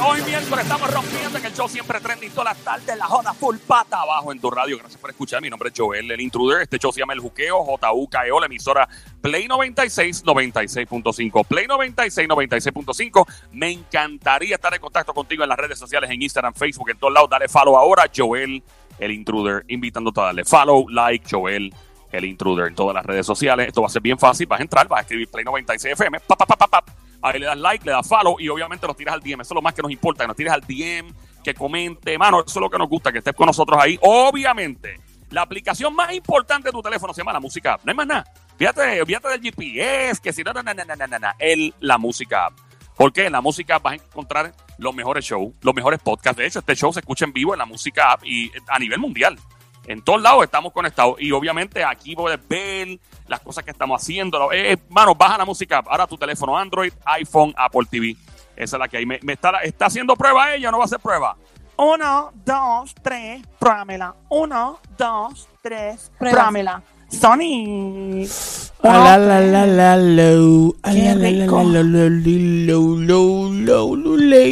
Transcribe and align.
Hoy 0.00 0.22
miércoles 0.22 0.64
estamos 0.64 0.94
rompiendo 0.94 1.38
en 1.38 1.44
el 1.44 1.52
show 1.52 1.68
siempre 1.68 2.00
trending 2.00 2.30
todas 2.30 2.56
las 2.56 2.64
tardes, 2.64 2.96
la 2.96 3.06
joda 3.06 3.34
full 3.34 3.56
pata 3.56 4.00
abajo 4.00 4.32
en 4.32 4.40
tu 4.40 4.50
radio. 4.50 4.78
Gracias 4.78 5.00
por 5.00 5.10
escuchar. 5.10 5.42
Mi 5.42 5.50
nombre 5.50 5.70
es 5.70 5.74
Joel, 5.76 6.10
el 6.10 6.20
intruder. 6.20 6.62
Este 6.62 6.78
show 6.78 6.92
se 6.92 7.00
llama 7.00 7.12
El 7.12 7.20
Juqueo, 7.20 7.64
JUKEO, 7.64 8.40
la 8.40 8.46
emisora 8.46 8.88
Play 9.20 9.48
96, 9.48 10.24
96.5. 10.24 11.46
Play 11.46 11.66
96, 11.66 12.28
96.5. 12.28 13.26
Me 13.52 13.70
encantaría 13.72 14.54
estar 14.54 14.72
en 14.72 14.80
contacto 14.80 15.12
contigo 15.12 15.42
en 15.42 15.48
las 15.48 15.58
redes 15.58 15.78
sociales, 15.78 16.08
en 16.10 16.22
Instagram, 16.22 16.54
Facebook, 16.54 16.90
en 16.90 16.98
todos 16.98 17.12
lados. 17.12 17.28
Dale 17.28 17.48
follow 17.48 17.76
ahora, 17.76 18.08
Joel, 18.14 18.62
el 18.98 19.10
intruder, 19.10 19.64
invitándote 19.68 20.20
a 20.20 20.24
darle 20.24 20.44
follow, 20.44 20.88
like, 20.88 21.26
Joel, 21.28 21.74
el 22.12 22.24
intruder 22.24 22.68
en 22.68 22.74
todas 22.74 22.94
las 22.94 23.04
redes 23.04 23.26
sociales. 23.26 23.68
Esto 23.68 23.82
va 23.82 23.88
a 23.88 23.90
ser 23.90 24.02
bien 24.02 24.18
fácil. 24.18 24.46
Vas 24.46 24.60
a 24.60 24.62
entrar, 24.62 24.88
vas 24.88 24.98
a 24.98 25.02
escribir 25.02 25.28
Play 25.30 25.44
96 25.44 25.92
FM, 25.92 26.20
pa, 26.20 26.36
pa, 26.36 26.46
pa, 26.46 26.66
pa. 26.66 26.84
Ahí 27.20 27.40
le 27.40 27.46
das 27.46 27.58
like, 27.58 27.84
le 27.84 27.92
das 27.92 28.08
follow 28.08 28.36
y 28.38 28.48
obviamente 28.48 28.86
los 28.86 28.96
tiras 28.96 29.14
al 29.14 29.20
DM. 29.20 29.40
Eso 29.40 29.52
es 29.52 29.54
lo 29.54 29.62
más 29.62 29.74
que 29.74 29.82
nos 29.82 29.90
importa, 29.90 30.24
que 30.24 30.28
nos 30.28 30.36
tires 30.36 30.52
al 30.52 30.60
DM, 30.60 31.12
que 31.42 31.54
comente. 31.54 32.16
Mano, 32.16 32.40
eso 32.40 32.58
es 32.58 32.62
lo 32.62 32.70
que 32.70 32.78
nos 32.78 32.88
gusta, 32.88 33.10
que 33.10 33.18
estés 33.18 33.34
con 33.34 33.46
nosotros 33.46 33.78
ahí. 33.80 33.98
Obviamente, 34.02 35.00
la 35.30 35.42
aplicación 35.42 35.94
más 35.94 36.12
importante 36.14 36.68
de 36.68 36.72
tu 36.72 36.82
teléfono 36.82 37.12
se 37.12 37.20
llama 37.20 37.32
la 37.32 37.40
música 37.40 37.74
app. 37.74 37.84
No 37.84 37.90
hay 37.90 37.96
más 37.96 38.06
nada. 38.06 38.24
Fíjate, 38.56 39.04
fíjate 39.04 39.28
del 39.28 39.40
GPS, 39.40 40.20
que 40.22 40.32
si 40.32 40.42
no, 40.42 40.52
no, 40.52 40.62
no, 40.62 40.74
no, 40.74 40.84
no, 40.84 41.18
no, 41.18 41.28
el, 41.38 41.74
la 41.80 41.98
música 41.98 42.46
app. 42.46 42.54
Porque 42.96 43.26
en 43.26 43.32
la 43.32 43.40
música 43.40 43.76
app 43.76 43.82
vas 43.84 43.92
a 43.92 43.96
encontrar 43.96 44.52
los 44.78 44.94
mejores 44.94 45.24
shows, 45.24 45.54
los 45.62 45.74
mejores 45.74 46.00
podcasts. 46.00 46.38
De 46.38 46.46
hecho, 46.46 46.60
este 46.60 46.74
show 46.74 46.92
se 46.92 47.00
escucha 47.00 47.24
en 47.24 47.32
vivo 47.32 47.54
en 47.54 47.58
la 47.58 47.66
música 47.66 48.12
app 48.12 48.24
y 48.24 48.50
a 48.66 48.78
nivel 48.78 48.98
mundial. 48.98 49.38
En 49.88 50.02
todos 50.02 50.20
lados 50.20 50.44
estamos 50.44 50.70
conectados. 50.72 51.16
Y 51.18 51.32
obviamente 51.32 51.82
aquí 51.82 52.14
puedes 52.14 52.38
ver 52.46 53.00
las 53.26 53.40
cosas 53.40 53.64
que 53.64 53.70
estamos 53.70 54.00
haciendo. 54.00 54.52
Eh, 54.52 54.76
mano, 54.90 55.14
baja 55.14 55.38
la 55.38 55.46
música. 55.46 55.82
Ahora 55.86 56.06
tu 56.06 56.18
teléfono 56.18 56.56
Android, 56.56 56.92
iPhone, 57.06 57.54
Apple 57.56 57.86
TV. 57.90 58.14
Esa 58.54 58.76
es 58.76 58.80
la 58.80 58.86
que 58.86 58.98
hay. 58.98 59.06
Me, 59.06 59.18
me 59.22 59.32
está, 59.32 59.50
está 59.62 59.86
haciendo 59.86 60.14
prueba 60.14 60.54
ella, 60.54 60.70
no 60.70 60.76
va 60.76 60.84
a 60.84 60.86
hacer 60.86 61.00
prueba. 61.00 61.36
Uno, 61.78 62.32
dos, 62.34 62.94
tres, 63.02 63.42
pruébamela. 63.58 64.14
Uno, 64.28 64.78
dos, 64.98 65.48
tres, 65.62 66.12
pruébamela. 66.18 66.82
Sony. 67.10 68.26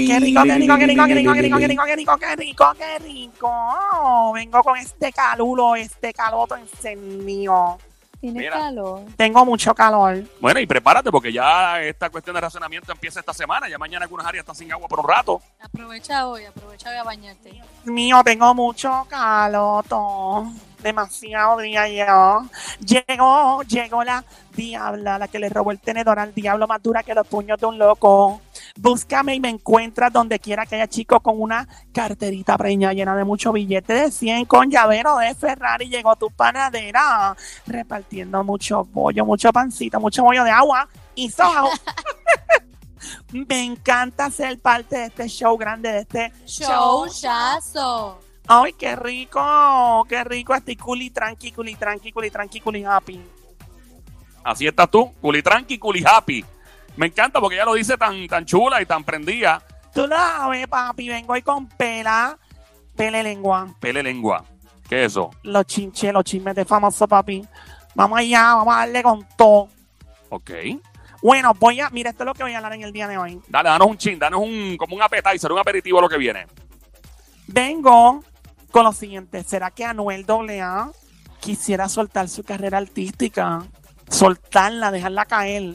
Qué 0.06 0.20
rico. 0.20 0.42
Qué 0.42 0.56
rico, 0.56 0.76
qué 0.76 0.86
rico, 0.86 1.04
qué 1.06 1.14
rico, 1.14 1.32
qué 1.34 1.42
rico, 1.42 1.58
qué 1.58 1.68
rico, 1.68 1.84
qué 1.84 1.96
rico, 1.96 2.16
qué 2.18 2.36
rico, 2.36 2.74
qué 2.76 2.98
rico. 2.98 3.48
Oh, 3.48 4.32
vengo 4.34 4.62
con 4.62 4.76
este 4.78 5.12
calulo, 5.12 5.76
este 5.76 6.12
caloto 6.12 6.56
encendido. 6.56 7.78
Tiene 8.20 8.40
Mira. 8.40 8.58
calor. 8.58 9.02
Tengo 9.16 9.44
mucho 9.44 9.74
calor. 9.74 10.24
Bueno, 10.40 10.58
y 10.58 10.66
prepárate 10.66 11.10
porque 11.10 11.32
ya 11.32 11.82
esta 11.82 12.08
cuestión 12.10 12.34
de 12.34 12.40
racionamiento 12.40 12.90
empieza 12.90 13.20
esta 13.20 13.34
semana. 13.34 13.68
Ya 13.68 13.78
mañana 13.78 14.04
algunas 14.04 14.26
áreas 14.26 14.42
están 14.42 14.56
sin 14.56 14.72
agua 14.72 14.88
por 14.88 15.00
un 15.00 15.08
rato. 15.08 15.40
Aprovecha 15.60 16.26
hoy, 16.26 16.44
aprovecha 16.46 16.90
hoy 16.90 16.96
a 16.96 17.04
bañarte. 17.04 17.52
Dios 17.52 17.66
mío, 17.84 18.22
tengo 18.24 18.54
mucho 18.54 19.06
caloto. 19.08 20.46
Demasiado 20.86 21.58
día 21.58 21.88
yo. 21.88 22.48
Llegó, 22.78 23.60
llegó 23.64 24.04
la 24.04 24.24
diabla, 24.54 25.18
la 25.18 25.26
que 25.26 25.40
le 25.40 25.48
robó 25.48 25.72
el 25.72 25.80
tenedor 25.80 26.20
al 26.20 26.32
diablo 26.32 26.68
más 26.68 26.80
dura 26.80 27.02
que 27.02 27.12
los 27.12 27.26
puños 27.26 27.58
de 27.58 27.66
un 27.66 27.76
loco. 27.76 28.40
Búscame 28.76 29.34
y 29.34 29.40
me 29.40 29.48
encuentras 29.48 30.12
donde 30.12 30.38
quiera 30.38 30.64
que 30.64 30.76
haya 30.76 30.86
chico 30.86 31.18
con 31.18 31.42
una 31.42 31.66
carterita 31.92 32.56
preña 32.56 32.92
llena 32.92 33.16
de 33.16 33.24
mucho 33.24 33.50
billete 33.52 33.94
de 33.94 34.12
100 34.12 34.44
con 34.44 34.70
llavero 34.70 35.16
de 35.16 35.34
Ferrari. 35.34 35.88
Llegó 35.88 36.14
tu 36.14 36.30
panadera 36.30 37.36
repartiendo 37.66 38.44
mucho 38.44 38.84
bollo, 38.84 39.26
mucho 39.26 39.52
pancito, 39.52 39.98
mucho 39.98 40.22
bollo 40.22 40.44
de 40.44 40.52
agua 40.52 40.88
y 41.16 41.28
soja. 41.30 41.64
me 43.32 43.64
encanta 43.64 44.30
ser 44.30 44.60
parte 44.60 44.98
de 44.98 45.06
este 45.06 45.28
show 45.28 45.58
grande, 45.58 45.90
de 45.90 45.98
este 45.98 46.32
show. 46.46 47.08
Showchazo. 47.08 48.25
Ay, 48.48 48.72
qué 48.74 48.94
rico, 48.94 50.06
qué 50.08 50.22
rico. 50.24 50.54
Estoy 50.54 50.76
culi 50.76 51.10
tranqui, 51.10 51.52
culi 51.52 51.74
tranqui, 51.74 52.12
culi 52.12 52.30
tranqui, 52.30 52.60
culi 52.60 52.84
happy. 52.84 53.20
Así 54.44 54.66
estás 54.66 54.90
tú, 54.90 55.12
culi 55.20 55.42
tranqui, 55.42 55.78
culi 55.78 56.04
happy. 56.06 56.44
Me 56.96 57.06
encanta 57.06 57.40
porque 57.40 57.56
ella 57.56 57.64
lo 57.64 57.74
dice 57.74 57.96
tan, 57.96 58.26
tan 58.28 58.44
chula 58.44 58.80
y 58.80 58.86
tan 58.86 59.04
prendida. 59.04 59.62
Tú 59.92 60.06
lo 60.06 60.16
sabes, 60.16 60.66
papi, 60.68 61.08
vengo 61.08 61.32
hoy 61.32 61.42
con 61.42 61.66
pela, 61.66 62.38
pele 62.94 63.22
lengua. 63.22 63.66
Pele 63.80 64.02
lengua. 64.02 64.44
¿Qué 64.88 65.04
es 65.04 65.12
eso? 65.12 65.30
Los 65.42 65.66
chinches, 65.66 66.12
los 66.12 66.22
chismes 66.22 66.54
de 66.54 66.64
famoso, 66.64 67.08
papi. 67.08 67.44
Vamos 67.94 68.18
allá, 68.18 68.54
vamos 68.54 68.74
a 68.74 68.78
darle 68.78 69.02
con 69.02 69.26
todo. 69.36 69.68
Ok. 70.28 70.50
Bueno, 71.22 71.52
voy 71.58 71.80
a, 71.80 71.90
mira, 71.90 72.10
esto 72.10 72.22
es 72.22 72.26
lo 72.26 72.34
que 72.34 72.44
voy 72.44 72.52
a 72.52 72.58
hablar 72.58 72.74
en 72.74 72.82
el 72.82 72.92
día 72.92 73.08
de 73.08 73.18
hoy. 73.18 73.40
Dale, 73.48 73.68
danos 73.70 73.88
un 73.88 73.98
chin, 73.98 74.18
danos 74.18 74.40
un, 74.40 74.76
como 74.76 74.94
un 74.94 75.02
appetizer, 75.02 75.50
un 75.50 75.58
aperitivo 75.58 75.98
a 75.98 76.02
lo 76.02 76.08
que 76.08 76.18
viene. 76.18 76.46
Vengo 77.48 78.22
con 78.70 78.84
lo 78.84 78.92
siguiente. 78.92 79.42
¿Será 79.44 79.70
que 79.70 79.84
Anuel 79.84 80.24
AA 80.28 80.92
quisiera 81.40 81.88
soltar 81.88 82.28
su 82.28 82.44
carrera 82.44 82.78
artística? 82.78 83.62
Soltarla, 84.08 84.90
dejarla 84.90 85.24
caer. 85.24 85.74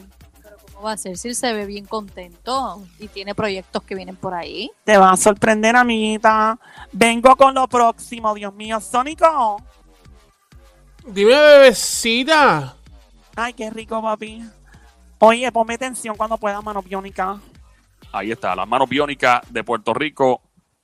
¿Cómo 0.72 0.86
va 0.86 0.92
a 0.92 0.96
ser 0.96 1.16
si 1.16 1.28
él 1.28 1.34
se 1.34 1.52
ve 1.52 1.66
bien 1.66 1.84
contento 1.84 2.82
y 2.98 3.08
tiene 3.08 3.34
proyectos 3.34 3.82
que 3.82 3.94
vienen 3.94 4.16
por 4.16 4.34
ahí? 4.34 4.70
Te 4.84 4.96
va 4.96 5.12
a 5.12 5.16
sorprender, 5.16 5.76
amiguita. 5.76 6.58
Vengo 6.92 7.36
con 7.36 7.54
lo 7.54 7.68
próximo, 7.68 8.34
Dios 8.34 8.54
mío. 8.54 8.80
Sónico. 8.80 9.62
Dime, 11.06 11.34
bebecita. 11.34 12.76
Ay, 13.36 13.52
qué 13.54 13.70
rico, 13.70 14.00
papi. 14.02 14.42
Oye, 15.18 15.50
ponme 15.52 15.74
atención 15.74 16.16
cuando 16.16 16.36
puedas, 16.36 16.62
mano 16.64 16.82
biónica. 16.82 17.38
Ahí 18.12 18.30
está, 18.30 18.54
las 18.54 18.68
manos 18.68 18.88
biónicas 18.88 19.40
de 19.50 19.64
Puerto 19.64 19.94
Rico 19.94 20.42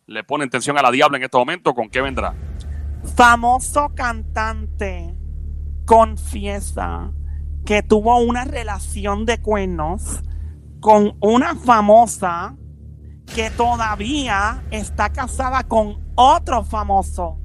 le 0.08 0.24
ponen 0.24 0.48
tensión 0.48 0.78
a 0.78 0.82
la 0.82 0.90
diabla 0.90 1.18
en 1.18 1.24
este 1.24 1.36
momento. 1.36 1.74
¿Con 1.74 1.88
qué 1.90 2.00
vendrá? 2.00 2.34
Famoso 3.14 3.92
cantante 3.94 5.14
confiesa 5.84 7.12
que 7.64 7.82
tuvo 7.82 8.18
una 8.18 8.44
relación 8.44 9.26
de 9.26 9.38
cuernos 9.40 10.22
con 10.80 11.16
una 11.20 11.54
famosa 11.54 12.56
que 13.34 13.50
todavía 13.50 14.64
está 14.70 15.10
casada 15.10 15.64
con 15.64 15.98
otro 16.14 16.64
famoso. 16.64 17.38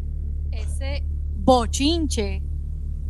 Ese 0.52 1.04
bochinche 1.36 2.42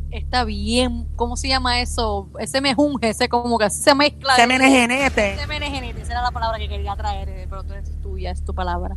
está 0.09 0.46
bien. 0.46 1.08
¿Cómo 1.16 1.38
se 1.38 1.50
llama 1.50 1.80
eso? 1.81 2.31
Ese 2.40 2.59
mejunje, 2.59 3.09
ese 3.09 3.30
como 3.30 3.59
que 3.59 3.69
se 3.69 3.94
mezcla. 3.94 4.36
Se 4.36 4.47
menegenete. 4.47 5.34
Ese 5.36 5.46
menegenete, 5.46 6.02
esa 6.02 6.13
era 6.13 6.24
la 6.24 6.31
palabra 6.31 6.58
que 6.58 6.68
quería 6.68 6.96
traer, 6.96 7.30
eh, 7.30 7.47
pero 7.47 7.63
tú 7.63 7.75
es 7.75 8.02
tuya, 8.02 8.31
es 8.31 8.44
tu 8.44 8.56
palabra. 8.56 8.96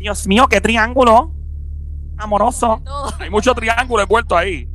Dios 0.00 0.26
mío, 0.26 0.48
qué 0.48 0.62
triángulo 0.62 1.30
amoroso. 2.16 2.82
Hay 3.18 3.28
mucho 3.28 3.54
triángulo 3.54 4.02
envuelto 4.02 4.34
ahí. 4.34 4.66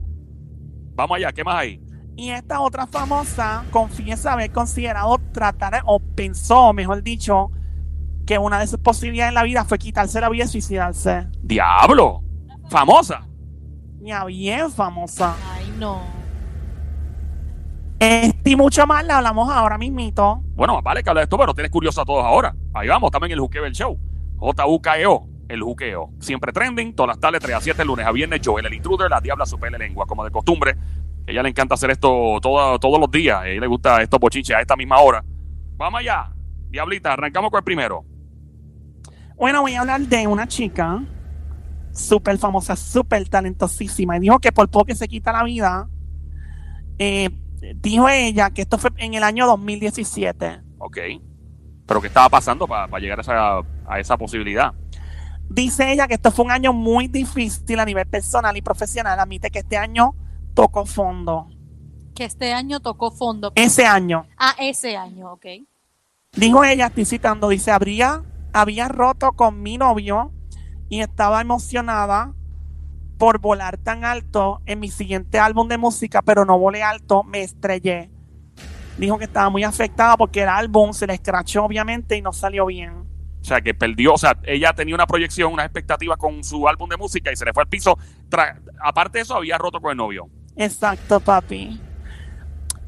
Vamos 0.93 1.17
allá, 1.17 1.33
¿qué 1.33 1.43
más 1.43 1.55
hay? 1.55 1.81
Y 2.15 2.29
esta 2.29 2.61
otra 2.61 2.85
famosa 2.85 3.65
confiesa 3.71 4.33
haber 4.33 4.51
considerado 4.51 5.17
tratar, 5.33 5.81
o 5.85 5.99
pensó, 5.99 6.73
mejor 6.73 7.01
dicho, 7.01 7.49
que 8.27 8.37
una 8.37 8.59
de 8.59 8.67
sus 8.67 8.79
posibilidades 8.79 9.29
en 9.29 9.35
la 9.35 9.43
vida 9.43 9.65
fue 9.65 9.79
quitarse 9.79 10.21
la 10.21 10.29
vida 10.29 10.43
y 10.45 10.47
suicidarse. 10.47 11.27
¡Diablo! 11.41 12.21
¡Famosa! 12.69 13.27
Ya 14.01 14.25
bien 14.25 14.71
famosa. 14.71 15.35
Ay, 15.55 15.73
no. 15.79 16.01
Este 17.99 18.51
y 18.51 18.55
mucho 18.55 18.85
más 18.85 19.03
la 19.03 19.17
hablamos 19.17 19.49
ahora 19.49 19.79
mismito. 19.79 20.43
Bueno, 20.53 20.83
vale 20.83 21.01
que 21.01 21.09
hable 21.09 21.21
de 21.21 21.23
esto, 21.23 21.37
pero 21.39 21.55
tienes 21.55 21.71
curioso 21.71 21.99
a 22.01 22.05
todos 22.05 22.23
ahora. 22.23 22.55
Ahí 22.75 22.87
vamos, 22.87 23.09
también 23.09 23.31
el 23.31 23.39
juqueo 23.39 23.63
del 23.63 23.73
show. 23.73 23.99
J-U-K-E-O, 24.37 25.27
el 25.49 25.61
juqueo. 25.61 26.09
Siempre 26.19 26.51
trending, 26.51 26.93
todas 26.95 27.09
las 27.15 27.19
tardes, 27.19 27.41
3 27.41 27.55
a 27.55 27.61
7, 27.61 27.85
lunes 27.85 28.05
a 28.05 28.11
viernes. 28.11 28.41
Joel, 28.43 28.65
el 28.65 28.73
intruder, 28.73 29.09
la 29.09 29.21
diabla, 29.21 29.45
su 29.45 29.57
pele 29.59 29.77
lengua, 29.77 30.05
como 30.05 30.23
de 30.23 30.31
costumbre. 30.31 30.75
Ella 31.27 31.41
le 31.41 31.49
encanta 31.49 31.75
hacer 31.75 31.89
esto 31.91 32.37
todo- 32.41 32.77
todos 32.79 32.99
los 32.99 33.09
días. 33.09 33.39
A 33.41 33.47
ella 33.47 33.61
le 33.61 33.67
gusta 33.67 34.01
estos 34.01 34.19
bochinches 34.19 34.55
a 34.55 34.61
esta 34.61 34.75
misma 34.75 34.99
hora. 34.99 35.23
Vamos 35.77 35.99
allá. 35.99 36.31
Diablita, 36.69 37.13
arrancamos 37.13 37.49
con 37.51 37.59
el 37.59 37.63
primero. 37.63 38.05
Bueno, 39.35 39.61
voy 39.61 39.73
a 39.73 39.81
hablar 39.81 40.01
de 40.01 40.27
una 40.27 40.47
chica 40.47 41.03
súper 41.91 42.37
famosa, 42.37 42.75
súper 42.75 43.27
talentosísima. 43.27 44.17
Y 44.17 44.19
dijo 44.21 44.39
que 44.39 44.51
por 44.51 44.69
poco 44.69 44.85
que 44.85 44.95
se 44.95 45.07
quita 45.07 45.31
la 45.31 45.43
vida, 45.43 45.87
eh, 46.99 47.29
dijo 47.75 48.07
ella 48.07 48.49
que 48.51 48.61
esto 48.61 48.77
fue 48.77 48.91
en 48.97 49.13
el 49.13 49.23
año 49.23 49.45
2017. 49.47 50.61
Ok. 50.77 50.97
Pero 51.87 52.01
¿qué 52.01 52.07
estaba 52.07 52.29
pasando 52.29 52.67
para 52.67 52.99
llegar 52.99 53.19
a 53.19 53.21
esa, 53.21 53.61
a 53.87 53.99
esa 53.99 54.17
posibilidad? 54.17 54.73
Dice 55.49 55.91
ella 55.91 56.07
que 56.07 56.15
esto 56.15 56.31
fue 56.31 56.45
un 56.45 56.51
año 56.51 56.73
muy 56.73 57.07
difícil 57.07 57.79
a 57.79 57.85
nivel 57.85 58.07
personal 58.07 58.57
y 58.57 58.61
profesional. 58.61 59.19
Admite 59.19 59.51
que 59.51 59.59
este 59.59 59.77
año 59.77 60.15
tocó 60.53 60.85
fondo. 60.85 61.47
Que 62.15 62.25
este 62.25 62.53
año 62.53 62.79
tocó 62.79 63.11
fondo. 63.11 63.51
Ese 63.55 63.85
año. 63.85 64.25
Ah, 64.37 64.55
ese 64.57 64.97
año, 64.97 65.33
ok. 65.33 65.45
Dijo 66.35 66.63
ella, 66.63 66.87
estoy 66.87 67.05
citando, 67.05 67.47
dice, 67.47 67.71
habría, 67.71 68.23
había 68.51 68.87
roto 68.87 69.33
con 69.33 69.61
mi 69.61 69.77
novio 69.77 70.33
y 70.89 71.01
estaba 71.01 71.41
emocionada 71.41 72.33
por 73.17 73.39
volar 73.39 73.77
tan 73.77 74.03
alto 74.03 74.61
en 74.65 74.79
mi 74.79 74.89
siguiente 74.89 75.39
álbum 75.39 75.67
de 75.67 75.77
música, 75.77 76.21
pero 76.21 76.43
no 76.43 76.59
volé 76.59 76.83
alto, 76.83 77.23
me 77.23 77.41
estrellé. 77.41 78.11
dijo 78.97 79.17
que 79.17 79.25
estaba 79.25 79.49
muy 79.49 79.63
afectada 79.63 80.17
porque 80.17 80.43
el 80.43 80.49
álbum 80.49 80.91
se 80.93 81.07
le 81.07 81.13
escrachó 81.13 81.63
obviamente 81.65 82.17
y 82.17 82.21
no 82.21 82.33
salió 82.33 82.65
bien. 82.65 83.04
O 83.45 83.47
sea, 83.47 83.61
que 83.61 83.75
perdió, 83.75 84.13
o 84.15 84.17
sea, 84.17 84.35
ella 84.43 84.73
tenía 84.73 84.95
una 84.95 85.05
proyección, 85.05 85.53
unas 85.53 85.67
expectativas 85.67 86.17
con 86.17 86.43
su 86.43 86.67
álbum 86.67 86.89
de 86.89 86.97
música 86.97 87.31
y 87.31 87.35
se 87.35 87.45
le 87.45 87.53
fue 87.53 87.61
al 87.61 87.69
piso. 87.69 87.95
Tra- 88.27 88.59
Aparte 88.83 89.19
de 89.19 89.21
eso, 89.21 89.35
había 89.35 89.55
roto 89.59 89.79
con 89.79 89.91
el 89.91 89.97
novio. 89.97 90.27
Exacto, 90.55 91.19
papi. 91.19 91.79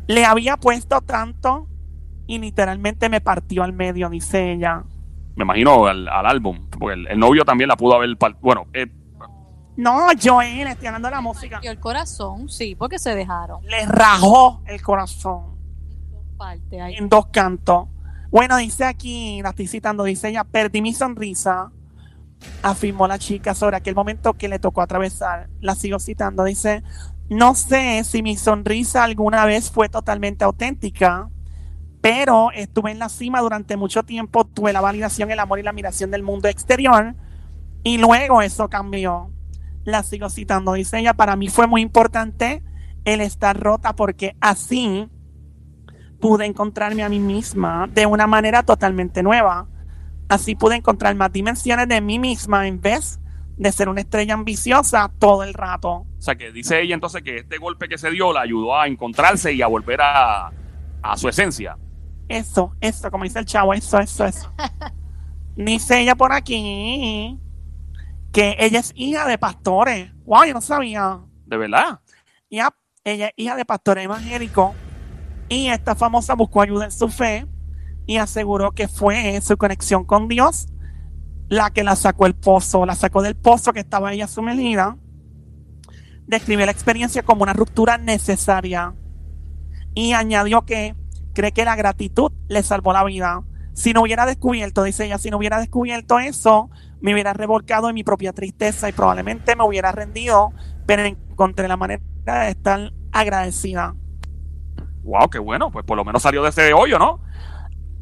Le 0.07 0.25
había 0.25 0.57
puesto 0.57 1.01
tanto 1.01 1.68
y 2.25 2.39
literalmente 2.39 3.07
me 3.07 3.21
partió 3.21 3.62
al 3.63 3.71
medio, 3.74 4.09
dice 4.09 4.51
ella. 4.54 4.83
Me 5.36 5.44
imagino 5.44 5.86
al, 5.86 6.07
al 6.07 6.25
álbum. 6.25 6.68
Porque 6.71 6.95
el, 6.95 7.07
el 7.07 7.19
novio 7.19 7.45
también 7.45 7.68
la 7.68 7.77
pudo 7.77 7.94
haber. 7.94 8.10
Bueno, 8.42 8.65
eh, 8.74 8.88
No, 9.75 10.07
Joel, 10.19 10.65
estoy 10.68 10.88
hablando 10.88 11.10
de 11.10 11.13
la 11.15 11.21
música. 11.21 11.60
Y 11.62 11.68
el 11.68 11.80
corazón, 11.80 12.50
sí, 12.50 12.74
porque 12.74 12.98
se 12.98 13.13
dejaron. 13.13 13.63
Le 13.63 13.86
rajó 13.86 14.63
el 14.65 14.81
corazón 14.81 15.56
Parte 16.36 16.81
ahí. 16.81 16.95
en 16.95 17.10
dos 17.10 17.27
cantos. 17.27 17.89
Bueno, 18.29 18.57
dice 18.57 18.83
aquí, 18.83 19.41
la 19.41 19.50
estoy 19.50 19.68
citando, 19.68 20.03
dice 20.03 20.29
ella, 20.29 20.44
perdí 20.44 20.81
mi 20.81 20.94
sonrisa, 20.94 21.71
afirmó 22.62 23.07
la 23.07 23.18
chica 23.18 23.53
sobre 23.53 23.77
aquel 23.77 23.95
momento 23.95 24.33
que 24.33 24.50
le 24.50 24.59
tocó 24.59 24.81
atravesar. 24.81 25.50
La 25.62 25.75
sigo 25.75 25.97
citando, 25.97 26.44
dice, 26.44 26.83
no 27.29 27.56
sé 27.56 28.03
si 28.03 28.21
mi 28.21 28.35
sonrisa 28.35 29.06
alguna 29.06 29.45
vez 29.45 29.71
fue 29.71 29.88
totalmente 29.88 30.44
auténtica, 30.44 31.29
pero 32.01 32.51
estuve 32.51 32.91
en 32.91 33.00
la 33.00 33.07
cima 33.07 33.39
durante 33.39 33.77
mucho 33.77 34.03
tiempo, 34.03 34.45
tuve 34.45 34.74
la 34.74 34.81
validación, 34.81 35.31
el 35.31 35.39
amor 35.39 35.59
y 35.59 35.63
la 35.63 35.69
admiración 35.69 36.12
del 36.12 36.24
mundo 36.24 36.50
exterior, 36.50 37.15
y 37.83 37.97
luego 37.97 38.41
eso 38.41 38.69
cambió. 38.69 39.31
La 39.85 40.03
sigo 40.03 40.29
citando, 40.29 40.74
dice 40.74 41.00
ella, 41.00 41.13
para 41.13 41.38
mí 41.38 41.47
fue 41.47 41.65
muy 41.65 41.81
importante 41.81 42.62
el 43.06 43.21
estar 43.21 43.57
rota 43.57 43.95
porque 43.95 44.35
así 44.41 45.09
pude 46.19 46.45
encontrarme 46.45 47.03
a 47.03 47.09
mí 47.09 47.19
misma 47.19 47.87
de 47.91 48.05
una 48.05 48.27
manera 48.27 48.63
totalmente 48.63 49.23
nueva. 49.23 49.67
Así 50.29 50.55
pude 50.55 50.75
encontrar 50.75 51.15
más 51.15 51.31
dimensiones 51.31 51.87
de 51.87 52.01
mí 52.01 52.19
misma 52.19 52.67
en 52.67 52.81
vez 52.81 53.19
de 53.55 53.71
ser 53.71 53.89
una 53.89 54.01
estrella 54.01 54.33
ambiciosa 54.33 55.11
todo 55.17 55.43
el 55.43 55.53
rato. 55.53 55.89
o 55.89 56.07
sea, 56.19 56.35
que 56.35 56.51
dice 56.51 56.79
ella 56.81 56.93
entonces 56.93 57.23
que 57.23 57.37
este 57.37 57.57
golpe 57.57 57.87
que 57.87 57.97
se 57.97 58.11
dio 58.11 58.31
la 58.31 58.41
ayudó 58.41 58.77
a 58.77 58.87
encontrarse 58.87 59.53
y 59.53 59.61
a 59.61 59.67
volver 59.67 59.99
a, 60.01 60.51
a 61.01 61.17
su 61.17 61.27
esencia. 61.27 61.77
Eso, 62.27 62.75
eso, 62.81 63.09
como 63.09 63.23
dice 63.23 63.39
el 63.39 63.45
chavo, 63.45 63.73
eso, 63.73 63.99
eso, 63.99 64.25
eso. 64.25 64.53
Dice 65.55 66.01
ella 66.01 66.13
por 66.13 66.33
aquí 66.33 67.39
que 68.31 68.55
ella 68.59 68.79
es 68.79 68.91
hija 68.95 69.27
de 69.27 69.39
pastores. 69.39 70.13
Wow, 70.23 70.45
yo 70.45 70.53
no 70.53 70.61
sabía. 70.61 71.19
De 71.47 71.57
verdad. 71.57 71.99
Ya, 72.47 72.71
ella 73.03 73.29
es 73.29 73.33
hija 73.37 73.55
de 73.55 73.65
pastor 73.65 73.97
evangélico 73.97 74.75
y 75.49 75.67
esta 75.67 75.95
famosa 75.95 76.35
buscó 76.35 76.61
ayuda 76.61 76.85
en 76.85 76.91
su 76.91 77.09
fe 77.09 77.47
y 78.05 78.17
aseguró 78.17 78.71
que 78.71 78.88
fue 78.88 79.39
su 79.41 79.57
conexión 79.57 80.05
con 80.05 80.27
Dios 80.27 80.67
la 81.49 81.71
que 81.71 81.83
la 81.83 81.95
sacó 81.95 82.25
el 82.25 82.35
pozo, 82.35 82.85
la 82.85 82.95
sacó 82.95 83.21
del 83.21 83.35
pozo 83.35 83.73
que 83.73 83.79
estaba 83.79 84.13
ella 84.13 84.27
sumergida. 84.27 84.97
Describió 86.25 86.65
la 86.65 86.71
experiencia 86.71 87.23
como 87.23 87.44
una 87.44 87.53
ruptura 87.53 87.97
necesaria 87.97 88.94
y 89.94 90.11
añadió 90.11 90.65
que 90.65 90.95
cree 91.33 91.53
que 91.53 91.63
la 91.65 91.75
gratitud 91.75 92.31
le 92.50 92.63
salvó 92.63 92.91
la 92.91 93.05
vida. 93.05 93.43
Si 93.73 93.93
no 93.93 94.01
hubiera 94.01 94.25
descubierto, 94.25 94.83
dice 94.83 95.05
ella, 95.05 95.19
si 95.19 95.29
no 95.29 95.38
hubiera 95.38 95.59
descubierto 95.59 96.19
eso, 96.19 96.69
me 97.00 97.13
hubiera 97.13 97.33
revolcado 97.33 97.88
en 97.89 97.95
mi 97.95 98.03
propia 98.03 98.33
tristeza 98.33 98.89
y 98.89 98.91
probablemente 98.91 99.55
me 99.55 99.63
hubiera 99.63 99.91
rendido, 99.91 100.51
pero 100.85 101.03
encontré 101.03 101.67
la 101.67 101.77
manera 101.77 102.01
de 102.25 102.50
estar 102.50 102.91
agradecida. 103.11 103.95
Wow, 105.07 105.30
qué 105.30 105.39
bueno. 105.39 105.71
Pues 105.71 105.86
por 105.86 105.95
lo 105.95 106.04
menos 106.04 106.21
salió 106.21 106.44
de 106.44 106.50
ese 106.50 106.74
hoyo, 106.74 107.00
¿no? 107.00 107.21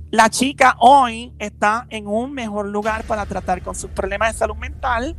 La 0.09 0.29
chica 0.29 0.75
hoy 0.79 1.33
está 1.39 1.85
en 1.89 2.07
un 2.07 2.33
mejor 2.33 2.67
lugar 2.67 3.03
para 3.03 3.25
tratar 3.25 3.61
con 3.61 3.75
sus 3.75 3.91
problemas 3.91 4.33
de 4.33 4.39
salud 4.39 4.55
mental. 4.55 5.15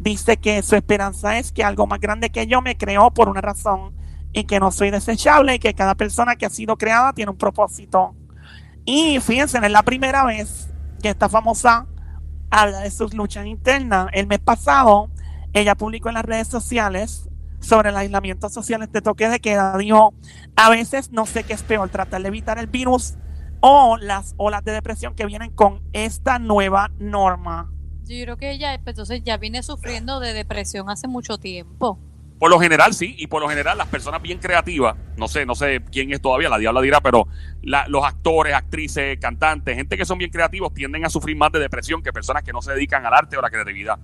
Dice 0.00 0.36
que 0.36 0.60
su 0.62 0.74
esperanza 0.74 1.38
es 1.38 1.52
que 1.52 1.62
algo 1.62 1.86
más 1.86 2.00
grande 2.00 2.30
que 2.30 2.46
yo 2.46 2.62
me 2.62 2.76
creó 2.76 3.12
por 3.12 3.28
una 3.28 3.40
razón 3.40 3.94
y 4.32 4.44
que 4.44 4.58
no 4.58 4.72
soy 4.72 4.90
desechable 4.90 5.54
y 5.54 5.58
que 5.58 5.74
cada 5.74 5.94
persona 5.94 6.36
que 6.36 6.46
ha 6.46 6.50
sido 6.50 6.76
creada 6.76 7.12
tiene 7.12 7.30
un 7.30 7.38
propósito. 7.38 8.14
Y 8.84 9.20
fíjense, 9.20 9.58
es 9.58 9.70
la 9.70 9.82
primera 9.82 10.24
vez 10.24 10.68
que 11.00 11.10
esta 11.10 11.28
famosa 11.28 11.86
habla 12.50 12.80
de 12.80 12.90
sus 12.90 13.14
luchas 13.14 13.46
internas. 13.46 14.08
El 14.12 14.26
mes 14.26 14.40
pasado, 14.40 15.10
ella 15.52 15.76
publicó 15.76 16.08
en 16.08 16.14
las 16.14 16.24
redes 16.24 16.48
sociales 16.48 17.28
sobre 17.60 17.90
el 17.90 17.96
aislamiento 17.96 18.48
social, 18.48 18.82
este 18.82 19.02
toque 19.02 19.28
de 19.28 19.40
queda. 19.40 19.76
Dijo, 19.78 20.14
a 20.56 20.70
veces 20.70 21.10
no 21.12 21.26
sé 21.26 21.44
qué 21.44 21.52
es 21.54 21.62
peor, 21.62 21.88
tratar 21.88 22.22
de 22.22 22.28
evitar 22.28 22.58
el 22.58 22.66
virus 22.66 23.14
o 23.60 23.96
las 23.96 24.34
olas 24.36 24.64
de 24.64 24.72
depresión 24.72 25.14
que 25.14 25.26
vienen 25.26 25.50
con 25.50 25.82
esta 25.92 26.38
nueva 26.38 26.90
norma. 26.98 27.72
Yo 28.04 28.24
creo 28.24 28.36
que 28.36 28.52
ella 28.52 28.78
pues, 28.82 28.94
entonces 28.94 29.22
ya 29.24 29.36
viene 29.36 29.62
sufriendo 29.62 30.20
de 30.20 30.32
depresión 30.32 30.88
hace 30.88 31.08
mucho 31.08 31.38
tiempo. 31.38 31.98
Por 32.38 32.50
lo 32.50 32.60
general, 32.60 32.94
sí, 32.94 33.16
y 33.18 33.26
por 33.26 33.42
lo 33.42 33.48
general 33.48 33.76
las 33.76 33.88
personas 33.88 34.22
bien 34.22 34.38
creativas, 34.38 34.96
no 35.16 35.26
sé, 35.26 35.44
no 35.44 35.56
sé 35.56 35.82
quién 35.90 36.12
es 36.12 36.22
todavía, 36.22 36.48
la 36.48 36.56
diabla 36.58 36.80
dirá, 36.80 37.00
pero 37.00 37.26
la- 37.62 37.88
los 37.88 38.04
actores, 38.04 38.54
actrices, 38.54 39.18
cantantes, 39.18 39.74
gente 39.76 39.96
que 39.96 40.04
son 40.04 40.18
bien 40.18 40.30
creativos 40.30 40.72
tienden 40.72 41.04
a 41.04 41.10
sufrir 41.10 41.36
más 41.36 41.50
de 41.50 41.58
depresión 41.58 42.00
que 42.00 42.12
personas 42.12 42.44
que 42.44 42.52
no 42.52 42.62
se 42.62 42.72
dedican 42.72 43.04
al 43.04 43.12
arte 43.12 43.36
o 43.36 43.40
a 43.40 43.42
la 43.42 43.50
creatividad. 43.50 43.98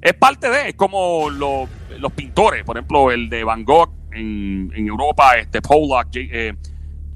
Es 0.00 0.14
parte 0.14 0.48
de, 0.50 0.68
es 0.70 0.74
como 0.74 1.30
lo- 1.30 1.68
los 1.98 2.12
pintores, 2.12 2.64
por 2.64 2.76
ejemplo, 2.76 3.10
el 3.10 3.28
de 3.28 3.44
Van 3.44 3.64
Gogh 3.64 3.90
en, 4.12 4.70
en 4.74 4.86
Europa, 4.86 5.36
este 5.36 5.60
Pollock, 5.62 6.06
J- 6.06 6.20
eh, 6.30 6.54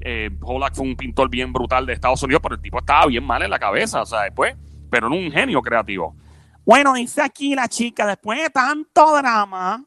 eh, 0.01 0.31
Pollock 0.41 0.75
fue 0.75 0.87
un 0.87 0.97
pintor 0.97 1.29
bien 1.29 1.53
brutal 1.53 1.87
de 1.87 1.93
Estados 1.93 2.23
Unidos, 2.23 2.41
pero 2.43 2.55
el 2.57 2.61
tipo 2.63 2.79
estaba 2.79 3.07
bien 3.07 3.25
mal 3.25 3.43
en 3.43 3.51
la 3.51 3.59
cabeza, 3.59 4.03
o 4.03 4.07
sea, 4.07 4.23
después, 4.23 4.57
pero 4.91 5.07
era 5.09 5.17
un 5.17 5.31
genio 5.31 5.61
creativo. 5.63 6.17
Bueno, 6.65 6.95
dice 6.95 7.23
aquí 7.23 7.55
la 7.55 7.69
chica, 7.69 8.07
después 8.07 8.41
de 8.43 8.51
tanto 8.51 9.17
drama 9.17 9.85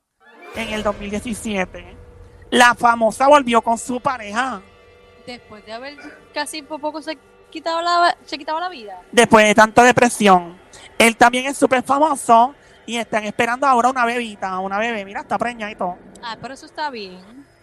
en 0.56 0.70
el 0.70 0.84
2017, 0.84 1.98
la 2.52 2.76
famosa 2.76 3.28
volvió 3.28 3.62
con 3.62 3.78
su 3.78 4.00
pareja. 4.00 4.62
Después 5.26 5.66
de 5.66 5.74
haber 5.74 5.96
casi 6.34 6.62
por 6.62 6.80
poco 6.82 7.02
se 7.02 7.18
quitado 7.50 7.82
la, 7.82 8.16
se 8.26 8.38
quitaba 8.38 8.60
la 8.60 8.70
vida. 8.70 9.00
Después 9.12 9.46
de 9.46 9.56
tanta 9.56 9.84
depresión. 9.84 10.58
Él 10.98 11.16
también 11.16 11.46
es 11.46 11.58
súper 11.58 11.84
famoso 11.84 12.54
y 12.86 12.98
están 12.98 13.24
esperando 13.24 13.66
ahora 13.68 13.90
una 13.90 14.06
bebita, 14.06 14.60
una 14.60 14.78
bebé. 14.78 15.06
Mira, 15.06 15.22
está 15.22 15.38
preñada 15.38 15.72
y 15.72 15.76
todo. 15.76 15.98
Ah, 16.22 16.38
pero 16.42 16.54
eso 16.54 16.66
está 16.66 16.90
bien. 16.90 17.22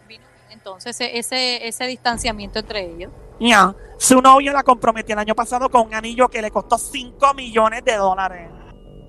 Vino 0.08 0.25
bien. 0.38 0.50
Entonces 0.50 0.96
ese, 0.96 1.19
ese, 1.19 1.69
ese 1.69 1.87
distanciamiento 1.87 2.58
entre 2.58 2.90
ellos. 2.90 3.12
Ya, 3.40 3.75
su 3.99 4.20
novio 4.20 4.52
la 4.52 4.62
comprometió 4.62 5.14
el 5.14 5.18
año 5.18 5.35
pasado 5.35 5.71
con 5.71 5.87
un 5.87 5.95
anillo 5.95 6.28
que 6.28 6.42
le 6.42 6.50
costó 6.50 6.76
5 6.76 7.35
millones 7.35 7.83
de 7.85 7.97
dólares. 7.97 8.50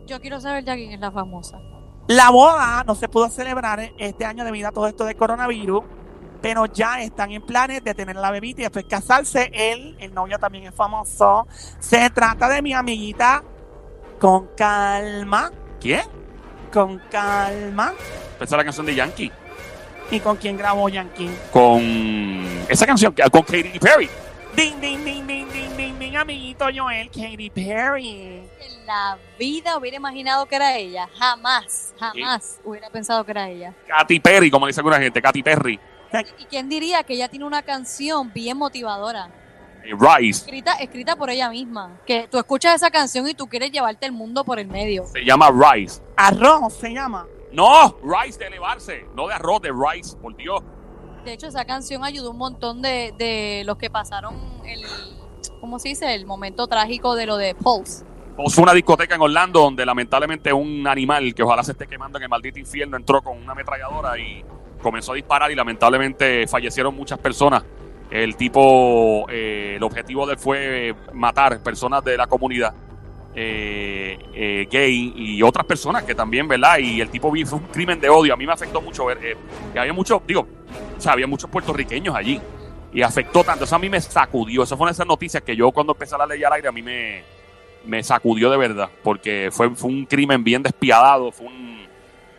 Yo 0.06 0.22
quiero 0.22 0.40
saber 0.40 0.64
ya 0.64 0.76
quién 0.76 0.92
es 0.92 1.00
la 1.00 1.12
famosa. 1.12 1.60
La 2.08 2.30
boda 2.30 2.84
no 2.86 2.96
se 2.96 3.08
pudo 3.08 3.30
celebrar 3.30 3.92
este 3.98 4.26
año 4.26 4.44
debido 4.44 4.70
a 4.70 4.72
todo 4.72 4.88
esto 4.88 5.06
de 5.06 5.16
coronavirus, 5.16 5.84
pero 6.42 6.66
ya 6.66 7.02
están 7.02 7.32
en 7.32 7.42
planes 7.42 7.84
de 7.84 7.94
tener 7.94 8.16
la 8.16 8.32
bebita 8.32 8.62
y 8.62 8.64
después 8.64 8.86
casarse. 8.86 9.52
Él, 9.54 9.96
el 10.00 10.14
novio 10.14 10.40
también 10.40 10.66
es 10.66 10.76
famoso. 10.76 11.48
Se 11.80 12.10
trata 12.10 12.50
de 12.50 12.62
mi 12.62 12.74
amiguita 12.74 13.44
con 14.20 14.48
calma, 14.56 15.52
¿Quién? 15.82 16.02
con 16.72 17.00
calma. 17.12 17.94
Pensaba 18.40 18.62
la 18.62 18.64
canción 18.66 18.86
de 18.86 18.96
Yankee. 18.96 19.30
¿Y 20.10 20.20
con 20.22 20.38
quién 20.38 20.56
grabó 20.58 20.88
Yankee? 20.88 21.30
Con 21.52 21.82
esa 22.70 22.86
canción, 22.86 23.14
que- 23.14 23.24
con 23.30 23.42
Katy 23.42 23.78
Perry. 23.80 24.10
Ding, 24.56 24.80
ding, 24.80 25.04
ding, 25.04 25.26
ding, 25.28 25.48
ding, 25.52 25.76
ding, 25.78 26.00
ding, 26.00 26.16
amiguito 26.16 26.66
Joel, 26.74 27.08
Katy 27.10 27.50
Perry. 27.50 28.42
En 28.60 28.86
la 28.86 29.18
vida 29.38 29.78
hubiera 29.78 29.98
imaginado 29.98 30.46
que 30.46 30.56
era 30.56 30.76
ella. 30.78 31.10
Jamás, 31.18 31.94
jamás 32.00 32.60
hubiera 32.64 32.90
pensado 32.90 33.24
que 33.26 33.32
era 33.32 33.50
ella. 33.50 33.74
Katy 33.88 34.20
Perry, 34.22 34.50
como 34.52 34.68
dice 34.68 34.80
alguna 34.80 34.98
gente, 35.00 35.22
Katy 35.22 35.44
Perry. 35.44 35.80
¿Y 36.40 36.46
quién 36.46 36.68
diría 36.70 37.04
que 37.04 37.14
ella 37.14 37.30
tiene 37.30 37.46
una 37.46 37.62
canción 37.64 38.32
bien 38.34 38.58
motivadora? 38.58 39.30
Eh, 39.84 39.94
Rise. 39.98 40.46
Escrita, 40.46 40.74
escrita 40.74 41.16
por 41.16 41.30
ella 41.30 41.50
misma. 41.50 42.00
Que 42.06 42.28
tú 42.30 42.38
escuchas 42.38 42.76
esa 42.76 42.92
canción 42.92 43.28
y 43.28 43.34
tú 43.34 43.48
quieres 43.48 43.72
llevarte 43.72 44.06
el 44.06 44.12
mundo 44.12 44.44
por 44.44 44.60
el 44.60 44.68
medio. 44.68 45.06
Se 45.08 45.24
llama 45.24 45.50
Rise. 45.52 46.02
Arroz 46.16 46.74
se 46.74 46.94
llama. 46.94 47.26
No, 47.52 47.98
Rise 48.02 48.40
de 48.40 48.48
elevarse, 48.48 49.06
no 49.14 49.28
de 49.28 49.34
arroz, 49.34 49.62
de 49.62 49.72
Rise, 49.72 50.16
por 50.18 50.36
Dios. 50.36 50.62
De 51.26 51.34
hecho, 51.34 51.48
esa 51.48 51.66
canción 51.66 52.04
ayudó 52.04 52.32
un 52.32 52.38
montón 52.38 52.82
de, 52.82 53.14
de 53.18 53.64
los 53.66 53.78
que 53.78 53.90
pasaron 53.90 54.36
el, 54.66 54.82
¿cómo 55.60 55.78
se 55.78 55.90
dice? 55.90 56.16
El 56.16 56.26
momento 56.26 56.68
trágico 56.68 57.14
de 57.16 57.26
lo 57.26 57.38
de 57.38 57.54
Pulse. 57.54 58.06
Pues 58.38 58.56
fue 58.56 58.64
una 58.64 58.74
discoteca 58.74 59.16
en 59.16 59.22
Orlando 59.22 59.60
donde 59.60 59.86
lamentablemente 59.86 60.54
un 60.54 60.88
animal 60.88 61.36
que 61.36 61.44
ojalá 61.44 61.64
se 61.64 61.74
esté 61.74 61.86
quemando 61.86 62.18
en 62.18 62.24
el 62.24 62.30
maldito 62.30 62.58
infierno 62.58 62.96
entró 62.96 63.22
con 63.22 63.38
una 63.38 63.52
ametralladora 63.52 64.18
y 64.18 64.44
comenzó 64.82 65.12
a 65.12 65.16
disparar 65.16 65.52
y 65.52 65.56
lamentablemente 65.56 66.48
fallecieron 66.48 66.96
muchas 66.96 67.20
personas. 67.20 67.64
El 68.12 68.36
tipo, 68.36 69.26
eh, 69.30 69.76
el 69.78 69.84
objetivo 69.84 70.28
de 70.28 70.34
él 70.34 70.40
fue 70.40 70.96
matar 71.14 71.64
personas 71.64 72.04
de 72.04 72.18
la 72.18 72.28
comunidad 72.28 72.74
eh, 73.34 74.20
eh, 74.34 74.68
gay 74.70 75.14
y 75.16 75.42
otras 75.42 75.66
personas 75.66 76.04
que 76.04 76.14
también, 76.14 76.48
¿verdad? 76.50 76.80
Y 76.80 77.00
el 77.00 77.10
tipo 77.10 77.30
fue 77.30 77.60
un 77.60 77.68
crimen 77.68 78.00
de 78.00 78.10
odio. 78.10 78.34
A 78.34 78.38
mí 78.38 78.46
me 78.46 78.52
afectó 78.52 78.82
mucho 78.82 79.06
ver 79.06 79.20
eh, 79.24 79.38
que 79.72 79.80
había 79.80 79.94
muchos, 79.94 80.22
digo, 80.28 80.46
o 80.98 81.02
sea, 81.02 81.14
había 81.14 81.28
muchos 81.28 81.50
puertorriqueños 81.50 82.14
allí. 82.14 82.42
y 82.94 83.02
afectó 83.02 83.44
tanto. 83.44 83.64
Eso 83.64 83.76
a 83.76 83.80
mí 83.80 83.90
me 83.90 84.02
sacudió. 84.02 84.64
Eso 84.64 84.76
fue 84.76 84.84
una 84.84 84.92
de 84.92 84.96
esas 84.96 85.08
noticias 85.08 85.42
que 85.44 85.56
yo 85.56 85.72
cuando 85.72 85.94
empecé 85.94 86.16
a 86.16 86.26
leer 86.26 86.46
al 86.46 86.54
aire 86.54 86.68
a 86.68 86.72
mí 86.74 86.82
me, 86.82 87.24
me 87.86 88.04
sacudió 88.04 88.50
de 88.52 88.58
verdad. 88.58 88.90
Porque 89.02 89.50
fue, 89.52 89.70
fue 89.76 89.90
un 89.90 90.06
crimen 90.06 90.44
bien 90.44 90.62
despiadado, 90.62 91.32
fue 91.32 91.48
un 91.48 91.88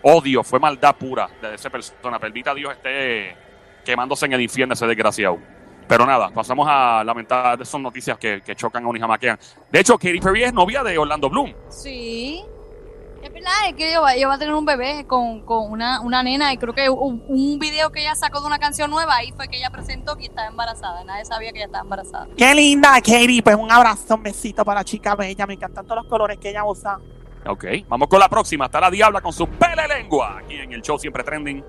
odio, 0.02 0.42
fue 0.44 0.60
maldad 0.60 0.94
pura 0.96 1.26
de 1.40 1.54
esa 1.54 1.70
persona. 1.70 2.18
Permita 2.18 2.54
Dios 2.54 2.72
esté 2.72 3.34
quemándose 3.82 4.26
en 4.26 4.34
el 4.34 4.42
infierno 4.42 4.74
ese 4.74 4.86
desgraciado. 4.86 5.38
Pero 5.88 6.06
nada, 6.06 6.30
pasamos 6.30 6.66
a 6.70 7.02
lamentar 7.04 7.56
de 7.56 7.64
esas 7.64 7.80
noticias 7.80 8.18
que, 8.18 8.42
que 8.42 8.54
chocan 8.54 8.84
a 8.84 8.88
un 8.88 8.96
y 8.96 9.00
jamaquean. 9.00 9.38
De 9.70 9.80
hecho, 9.80 9.98
Katy 9.98 10.20
Perry 10.20 10.44
es 10.44 10.52
novia 10.52 10.82
de 10.82 10.96
Orlando 10.96 11.28
Bloom. 11.28 11.52
Sí. 11.68 12.42
Es 13.22 13.32
verdad, 13.32 13.52
es 13.68 13.74
que 13.74 13.88
ella 13.88 14.00
va, 14.00 14.14
ella 14.14 14.26
va 14.26 14.34
a 14.34 14.38
tener 14.38 14.52
un 14.52 14.64
bebé 14.64 15.06
con, 15.06 15.42
con 15.42 15.70
una, 15.70 16.00
una 16.00 16.24
nena 16.24 16.52
y 16.52 16.56
creo 16.56 16.74
que 16.74 16.90
un, 16.90 17.24
un 17.28 17.58
video 17.60 17.92
que 17.92 18.00
ella 18.00 18.16
sacó 18.16 18.40
de 18.40 18.46
una 18.48 18.58
canción 18.58 18.90
nueva, 18.90 19.14
ahí 19.14 19.32
fue 19.36 19.46
que 19.46 19.58
ella 19.58 19.70
presentó 19.70 20.16
que 20.16 20.24
estaba 20.24 20.48
embarazada. 20.48 21.04
Nadie 21.04 21.24
sabía 21.24 21.52
que 21.52 21.58
ella 21.58 21.66
estaba 21.66 21.84
embarazada. 21.84 22.26
Qué 22.36 22.52
linda, 22.52 22.94
Katie. 22.94 23.40
Pues 23.40 23.54
un 23.54 23.70
abrazo, 23.70 24.16
un 24.16 24.24
besito 24.24 24.64
para 24.64 24.80
la 24.80 24.84
chica 24.84 25.14
bella. 25.14 25.46
Me 25.46 25.54
encantan 25.54 25.84
todos 25.84 26.02
los 26.02 26.06
colores 26.06 26.38
que 26.38 26.50
ella 26.50 26.64
usa. 26.64 26.98
Ok, 27.46 27.64
vamos 27.86 28.08
con 28.08 28.18
la 28.18 28.28
próxima. 28.28 28.64
Está 28.64 28.80
la 28.80 28.90
Diabla 28.90 29.20
con 29.20 29.32
su 29.32 29.46
pele 29.46 29.86
lengua. 29.86 30.38
Aquí 30.38 30.56
en 30.56 30.72
el 30.72 30.82
show 30.82 30.98
siempre 30.98 31.22
trending. 31.22 31.64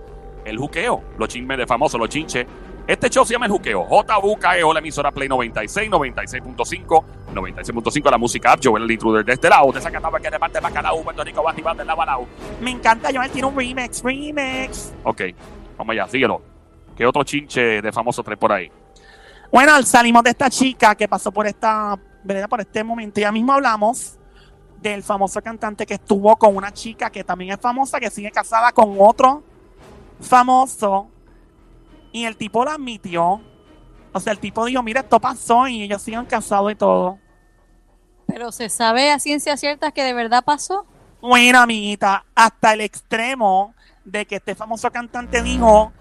El 0.46 0.58
juqueo. 0.58 1.03
Los 1.20 1.29
chismes 1.29 1.58
de 1.60 1.67
famosos, 1.67 2.00
los 2.00 2.10
chinches. 2.10 2.48
Este 2.86 3.10
show 3.10 3.25
se 3.25 3.34
llama 3.34 3.46
El 3.46 3.52
Juqueo. 3.54 3.86
JUKEO, 3.86 4.74
la 4.74 4.80
emisora 4.80 5.10
Play 5.10 5.30
96, 5.30 5.90
96.5, 5.90 7.04
96.5 7.34 8.12
la 8.12 8.18
música 8.18 8.52
app. 8.52 8.60
Joel 8.62 8.84
el 8.84 8.92
intruder 8.92 9.24
de 9.24 9.34
este 9.34 9.48
lado. 9.48 9.72
De 9.72 9.80
esa 9.80 9.90
cataba 9.90 10.20
que 10.20 10.30
reparte 10.30 10.60
bacalao. 10.60 11.02
Puerto 11.02 11.24
Rico, 11.24 11.42
Batibán 11.42 11.78
del 11.78 11.88
Labalao. 11.88 12.28
Me 12.60 12.72
encanta, 12.72 13.10
Joel 13.13 13.32
tiene 13.32 13.48
un 13.48 13.56
remix, 13.56 14.04
remix. 14.04 14.94
Ok, 15.04 15.22
vamos 15.78 15.94
allá, 15.94 16.08
síguelo. 16.10 16.42
¿Qué 16.98 17.06
otro 17.06 17.24
chinche 17.24 17.82
de 17.82 17.92
famoso 17.94 18.22
trae 18.22 18.36
por 18.36 18.52
ahí? 18.52 18.70
Bueno, 19.50 19.82
salimos 19.84 20.24
de 20.24 20.32
esta 20.32 20.50
chica 20.50 20.94
que 20.96 21.08
pasó 21.08 21.32
por 21.32 21.48
esta, 21.48 21.98
¿verdad? 22.24 22.50
por 22.50 22.60
este 22.60 22.84
momento. 22.84 23.22
Ya 23.22 23.32
mismo 23.32 23.54
hablamos 23.54 24.20
del 24.82 25.04
famoso 25.04 25.42
cantante 25.42 25.86
que 25.86 25.94
estuvo 25.94 26.36
con 26.36 26.54
una 26.58 26.74
chica 26.74 27.10
que 27.10 27.24
también 27.24 27.54
es 27.54 27.60
famosa, 27.62 27.98
que 28.02 28.10
sigue 28.10 28.30
casada 28.30 28.74
con 28.74 28.98
otro 29.00 29.42
famoso. 30.20 31.12
Y 32.13 32.24
el 32.24 32.38
tipo 32.38 32.63
lo 32.63 32.72
admitió. 32.72 33.41
O 34.13 34.20
sea, 34.22 34.32
el 34.32 34.39
tipo 34.39 34.63
dijo, 34.63 34.82
mira, 34.82 35.01
esto 35.01 35.20
pasó 35.20 35.67
y 35.67 35.84
ellos 35.84 36.01
siguen 36.01 36.25
casados 36.25 36.72
y 36.72 36.75
todo. 36.75 37.20
Pero 38.27 38.51
se 38.51 38.70
sabe 38.70 39.12
a 39.12 39.20
ciencia 39.20 39.58
cierta 39.58 39.91
que 39.91 40.03
de 40.03 40.13
verdad 40.13 40.43
pasó. 40.46 40.86
Bueno, 41.20 41.60
amiguita, 41.60 42.25
hasta 42.36 42.74
el 42.74 42.82
extremo 42.82 43.74
de 44.05 44.25
que 44.25 44.36
este 44.36 44.55
famoso 44.55 44.91
cantante 44.91 45.41
dijo 45.41 45.91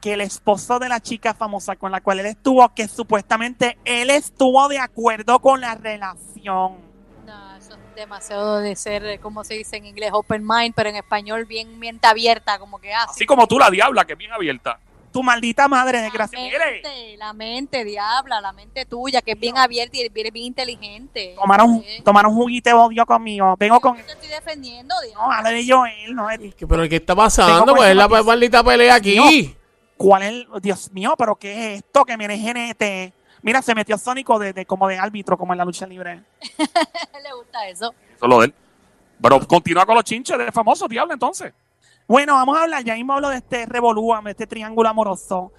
que 0.00 0.14
el 0.14 0.20
esposo 0.20 0.78
de 0.80 0.88
la 0.88 1.00
chica 1.00 1.32
famosa 1.32 1.76
con 1.76 1.92
la 1.92 2.00
cual 2.00 2.18
él 2.20 2.26
estuvo, 2.26 2.68
que 2.74 2.88
supuestamente 2.88 3.78
él 3.84 4.10
estuvo 4.10 4.68
de 4.68 4.78
acuerdo 4.78 5.38
con 5.38 5.60
la 5.60 5.76
relación. 5.76 6.78
No, 7.24 7.56
eso 7.56 7.74
es 7.74 7.94
demasiado 7.94 8.58
de 8.58 8.74
ser, 8.74 9.20
como 9.20 9.44
se 9.44 9.54
dice 9.54 9.76
en 9.76 9.86
inglés, 9.86 10.10
open 10.12 10.44
mind, 10.44 10.74
pero 10.74 10.88
en 10.90 10.96
español 10.96 11.44
bien 11.46 11.78
mente 11.78 12.08
abierta, 12.08 12.58
como 12.58 12.80
que 12.80 12.92
ah, 12.92 13.06
Así 13.08 13.24
como 13.24 13.46
tú, 13.46 13.60
la 13.60 13.70
Diabla, 13.70 14.04
que 14.04 14.14
es 14.14 14.18
bien 14.18 14.32
abierta. 14.32 14.80
Tu 15.12 15.22
maldita 15.22 15.68
madre, 15.68 15.98
la 15.98 16.04
desgracia. 16.04 16.38
Mire, 16.38 16.58
mente, 16.58 17.16
la 17.18 17.32
mente, 17.32 17.84
diabla, 17.84 18.40
la 18.40 18.52
mente 18.52 18.86
tuya, 18.86 19.20
que 19.20 19.32
es 19.32 19.38
bien 19.40 19.58
abierta 19.58 19.96
y 19.96 20.00
eres 20.00 20.32
bien 20.32 20.46
inteligente. 20.46 21.34
tomaron, 21.36 21.84
tomaron 22.02 22.32
un 22.32 22.38
juguito 22.38 22.70
de 22.70 22.74
odio 22.74 23.04
conmigo. 23.04 23.54
Vengo 23.58 23.78
con. 23.80 23.96
Yo 23.98 24.04
te 24.06 24.12
estoy 24.12 24.28
defendiendo, 24.28 24.94
No, 24.94 25.00
diabla. 25.06 25.36
habla 25.38 25.50
de 25.50 25.66
Joel, 25.68 26.14
no 26.14 26.28
¿Qué- 26.56 26.66
¿Pero 26.66 26.88
qué 26.88 26.96
está 26.96 27.14
pasando? 27.14 27.74
Pues 27.74 27.90
es 27.90 27.96
la 27.96 28.08
maldita 28.08 28.64
pelea 28.64 28.94
aquí. 28.94 29.54
¿Cuál 29.96 30.22
es 30.22 30.28
el- 30.30 30.48
Dios 30.62 30.90
mío, 30.92 31.14
pero 31.16 31.36
qué 31.36 31.74
es 31.74 31.84
esto? 31.84 32.04
Que 32.04 32.16
me 32.16 32.26
GNT. 32.26 33.12
Mira, 33.42 33.60
se 33.60 33.74
metió 33.74 33.98
Sónico 33.98 34.38
de, 34.38 34.52
de- 34.52 34.64
como 34.66 34.88
de 34.88 34.98
árbitro, 34.98 35.36
como 35.36 35.52
en 35.52 35.58
la 35.58 35.64
lucha 35.64 35.86
libre. 35.86 36.22
Le 36.40 37.32
gusta 37.36 37.68
eso. 37.68 37.92
Eso 38.16 38.24
es 38.24 38.28
lo 38.28 38.38
de 38.40 38.46
él. 38.46 38.54
Pero 39.20 39.46
continúa 39.46 39.84
con 39.86 39.94
los 39.94 40.04
chinches 40.04 40.38
de 40.38 40.50
famosos, 40.50 40.88
Diabla, 40.88 41.14
entonces. 41.14 41.52
Bueno, 42.08 42.34
vamos 42.34 42.58
a 42.58 42.64
hablar, 42.64 42.84
ya 42.84 42.94
mismo 42.94 43.12
hablo 43.14 43.28
de 43.28 43.36
este 43.36 43.66
revolúame, 43.66 44.30
este 44.32 44.46
triángulo 44.46 44.88
amoroso. 44.88 45.52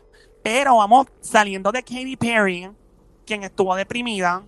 Pero 0.44 0.78
vamos 0.78 1.08
saliendo 1.22 1.72
de 1.72 1.82
Katy 1.82 2.18
Perry, 2.18 2.70
quien 3.26 3.44
estuvo 3.44 3.76
deprimida. 3.76 4.44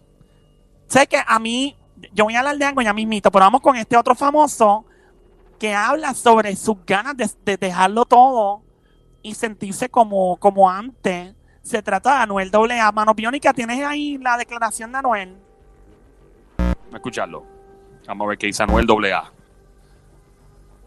Sé 0.87 1.07
que 1.07 1.21
a 1.25 1.39
mí, 1.39 1.77
yo 2.13 2.25
voy 2.25 2.35
a 2.35 2.39
hablar 2.39 2.57
de 2.57 2.65
algo 2.65 2.81
ya 2.81 2.93
mismito, 2.93 3.31
pero 3.31 3.45
vamos 3.45 3.61
con 3.61 3.75
este 3.75 3.95
otro 3.97 4.13
famoso 4.13 4.85
que 5.57 5.73
habla 5.73 6.13
sobre 6.13 6.55
sus 6.55 6.77
ganas 6.85 7.15
de, 7.15 7.29
de 7.45 7.57
dejarlo 7.57 8.05
todo 8.05 8.61
y 9.21 9.33
sentirse 9.33 9.89
como, 9.89 10.37
como 10.37 10.69
antes. 10.69 11.33
Se 11.61 11.81
trata 11.81 12.17
de 12.17 12.23
Anuel 12.23 12.51
AA. 12.53 12.91
Mano 12.91 13.15
Biónica, 13.15 13.53
¿tienes 13.53 13.83
ahí 13.83 14.19
la 14.19 14.37
declaración 14.37 14.91
de 14.91 14.97
Anuel? 14.99 15.35
Escucharlo. 16.93 17.43
Vamos 18.05 18.25
a 18.25 18.29
ver 18.29 18.37
qué 18.37 18.47
dice 18.47 18.61
Anuel 18.61 18.85
AA. 19.11 19.31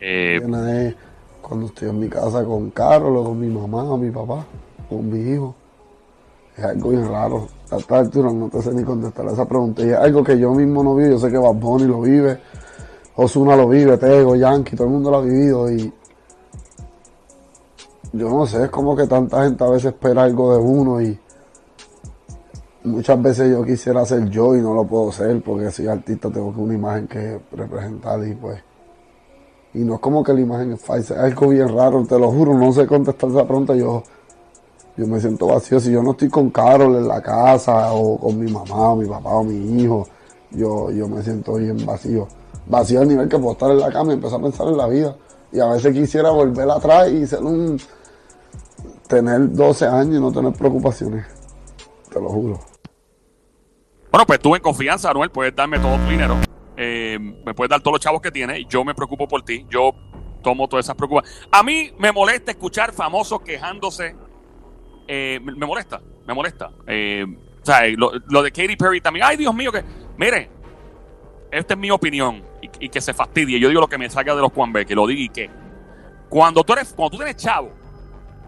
Eh, 0.01 0.37
es 0.41 0.95
cuando 1.43 1.67
estoy 1.67 1.89
en 1.89 1.99
mi 1.99 2.09
casa 2.09 2.45
con 2.45 2.71
Carol 2.71 3.25
con 3.25 3.41
mi 3.41 3.49
mamá 3.49 3.85
o 3.85 3.97
mi 3.97 4.11
papá, 4.11 4.45
con 4.89 5.11
mi 5.11 5.33
hijo. 5.33 5.55
Es 6.57 6.65
algo 6.65 6.91
bien 6.91 7.09
raro. 7.09 7.49
A 7.71 7.77
esta 7.77 7.99
altura 7.99 8.33
no 8.33 8.49
te 8.49 8.63
sé 8.63 8.73
ni 8.73 8.83
contestar 8.83 9.29
a 9.29 9.33
esa 9.33 9.47
pregunta. 9.47 9.83
Y 9.83 9.91
es 9.91 9.97
algo 9.97 10.23
que 10.23 10.39
yo 10.39 10.53
mismo 10.53 10.83
no 10.83 10.95
vivo. 10.95 11.11
Yo 11.11 11.19
sé 11.19 11.31
que 11.31 11.39
Bad 11.39 11.55
Bunny 11.55 11.85
lo 11.85 12.01
vive, 12.01 12.39
Osuna 13.17 13.57
lo 13.57 13.69
vive, 13.69 13.97
Tego, 13.97 14.37
Yankee, 14.37 14.77
todo 14.77 14.87
el 14.87 14.93
mundo 14.93 15.11
lo 15.11 15.19
ha 15.19 15.23
vivido. 15.23 15.71
Y 15.71 15.93
yo 18.13 18.29
no 18.31 18.47
sé, 18.47 18.65
es 18.65 18.71
como 18.71 18.97
que 18.97 19.07
tanta 19.07 19.45
gente 19.45 19.65
a 19.65 19.69
veces 19.69 19.93
espera 19.93 20.23
algo 20.23 20.55
de 20.55 20.63
uno 20.63 21.01
y 21.01 21.19
muchas 22.85 23.21
veces 23.21 23.51
yo 23.51 23.65
quisiera 23.65 24.05
ser 24.05 24.29
yo 24.31 24.57
y 24.57 24.63
no 24.63 24.75
lo 24.75 24.85
puedo 24.85 25.13
ser 25.13 25.43
porque 25.43 25.71
soy 25.71 25.89
artista, 25.89 26.31
tengo 26.31 26.55
que 26.55 26.61
una 26.61 26.75
imagen 26.75 27.07
que 27.07 27.41
representar 27.53 28.27
y 28.27 28.35
pues 28.35 28.68
y 29.75 29.81
no 29.81 29.95
es 29.95 30.01
como 30.01 30.23
que 30.23 30.33
la 30.33 30.41
imagen 30.41 30.73
es 30.73 30.81
falsa, 30.81 31.15
es 31.15 31.21
algo 31.21 31.49
bien 31.49 31.69
raro, 31.69 32.05
te 32.05 32.19
lo 32.19 32.31
juro, 32.31 32.55
no 32.55 32.73
sé 32.73 32.87
contestar 32.87 33.31
esa 33.31 33.47
pregunta, 33.47 33.75
yo, 33.75 34.03
yo 34.97 35.07
me 35.07 35.21
siento 35.21 35.47
vacío, 35.47 35.79
si 35.79 35.93
yo 35.93 36.03
no 36.03 36.13
estoy 36.13 36.29
con 36.29 36.51
Carol 36.51 36.97
en 36.97 37.07
la 37.07 37.21
casa, 37.23 37.93
o 37.93 38.19
con 38.19 38.39
mi 38.39 38.51
mamá, 38.51 38.91
o 38.91 38.97
mi 38.97 39.07
papá, 39.07 39.31
o 39.31 39.45
mi 39.45 39.83
hijo, 39.83 40.07
yo, 40.51 40.91
yo 40.91 41.09
me 41.09 41.23
siento 41.23 41.55
bien 41.55 41.85
vacío, 41.85 42.27
vacío 42.67 43.01
al 43.01 43.09
nivel 43.09 43.29
que 43.29 43.39
puedo 43.39 43.53
estar 43.53 43.71
en 43.71 43.81
la 43.81 43.93
cama 43.93 44.13
y 44.13 44.15
empezar 44.15 44.41
a 44.41 44.43
pensar 44.43 44.69
en 44.69 44.77
la 44.77 44.87
vida, 44.87 45.17
y 45.53 45.61
a 45.61 45.67
veces 45.67 45.95
quisiera 45.95 46.31
volver 46.31 46.71
atrás 46.71 47.11
y 47.11 47.27
ser 47.27 47.43
un, 47.43 47.79
tener 49.07 49.53
12 49.53 49.87
años 49.87 50.17
y 50.17 50.21
no 50.21 50.33
tener 50.33 50.53
preocupaciones, 50.53 51.27
te 52.13 52.21
lo 52.21 52.29
juro. 52.29 52.61
Bueno, 54.11 54.27
pues 54.27 54.41
tú 54.41 54.57
en 54.57 54.63
confianza, 54.63 55.11
Anuel, 55.11 55.31
puedes 55.31 55.55
darme 55.55 55.79
todo 55.79 55.97
tu 55.99 56.11
dinero. 56.11 56.37
Eh, 56.81 57.19
me 57.19 57.55
puedes 57.55 57.69
dar 57.69 57.81
todos 57.81 57.95
los 57.95 58.01
chavos 58.01 58.23
que 58.23 58.31
tienes. 58.31 58.65
Yo 58.69 58.85
me 58.85 58.95
preocupo 58.95 59.27
por 59.27 59.43
ti. 59.43 59.67
Yo 59.69 59.93
tomo 60.45 60.69
todas 60.69 60.87
esas 60.87 60.95
preocupaciones. 60.95 61.49
A 61.51 61.65
mí 61.65 61.93
me 61.99 62.13
molesta 62.13 62.53
escuchar 62.53 62.93
famosos 62.93 63.41
quejándose. 63.41 64.15
Eh, 65.09 65.41
me, 65.43 65.67
molesta, 65.67 66.01
me 66.25 66.35
molesta. 66.35 66.71
Eh, 66.87 67.27
o 67.61 67.67
sea, 67.67 67.81
lo, 67.97 68.43
de 68.43 68.53
Katy 68.53 68.77
Perry 68.77 69.01
también. 69.01 69.27
Ay, 69.29 69.37
Dios 69.37 69.53
mío, 69.53 69.73
que. 69.73 69.83
Mire, 70.17 70.49
esta 71.51 71.75
es 71.75 71.81
mi 71.81 71.91
opinión. 71.91 72.45
Y, 72.63 72.87
y 72.87 72.89
que 72.89 73.01
se 73.01 73.13
fastidie. 73.13 73.59
Yo 73.59 73.69
digo 73.69 73.81
lo 73.81 73.89
que 73.89 73.99
me 73.99 74.09
salga 74.09 74.37
de 74.37 74.41
los 74.41 74.53
Juan 74.53 74.73
B, 74.73 74.87
que 74.87 74.95
lo 74.95 75.05
diga 75.05 75.21
y 75.21 75.29
que. 75.31 75.51
Cuando 76.29 76.63
tú 76.63 76.75
eres, 76.75 76.93
cuando 76.95 77.11
tú 77.11 77.17
tienes 77.17 77.43
chavo, 77.43 77.73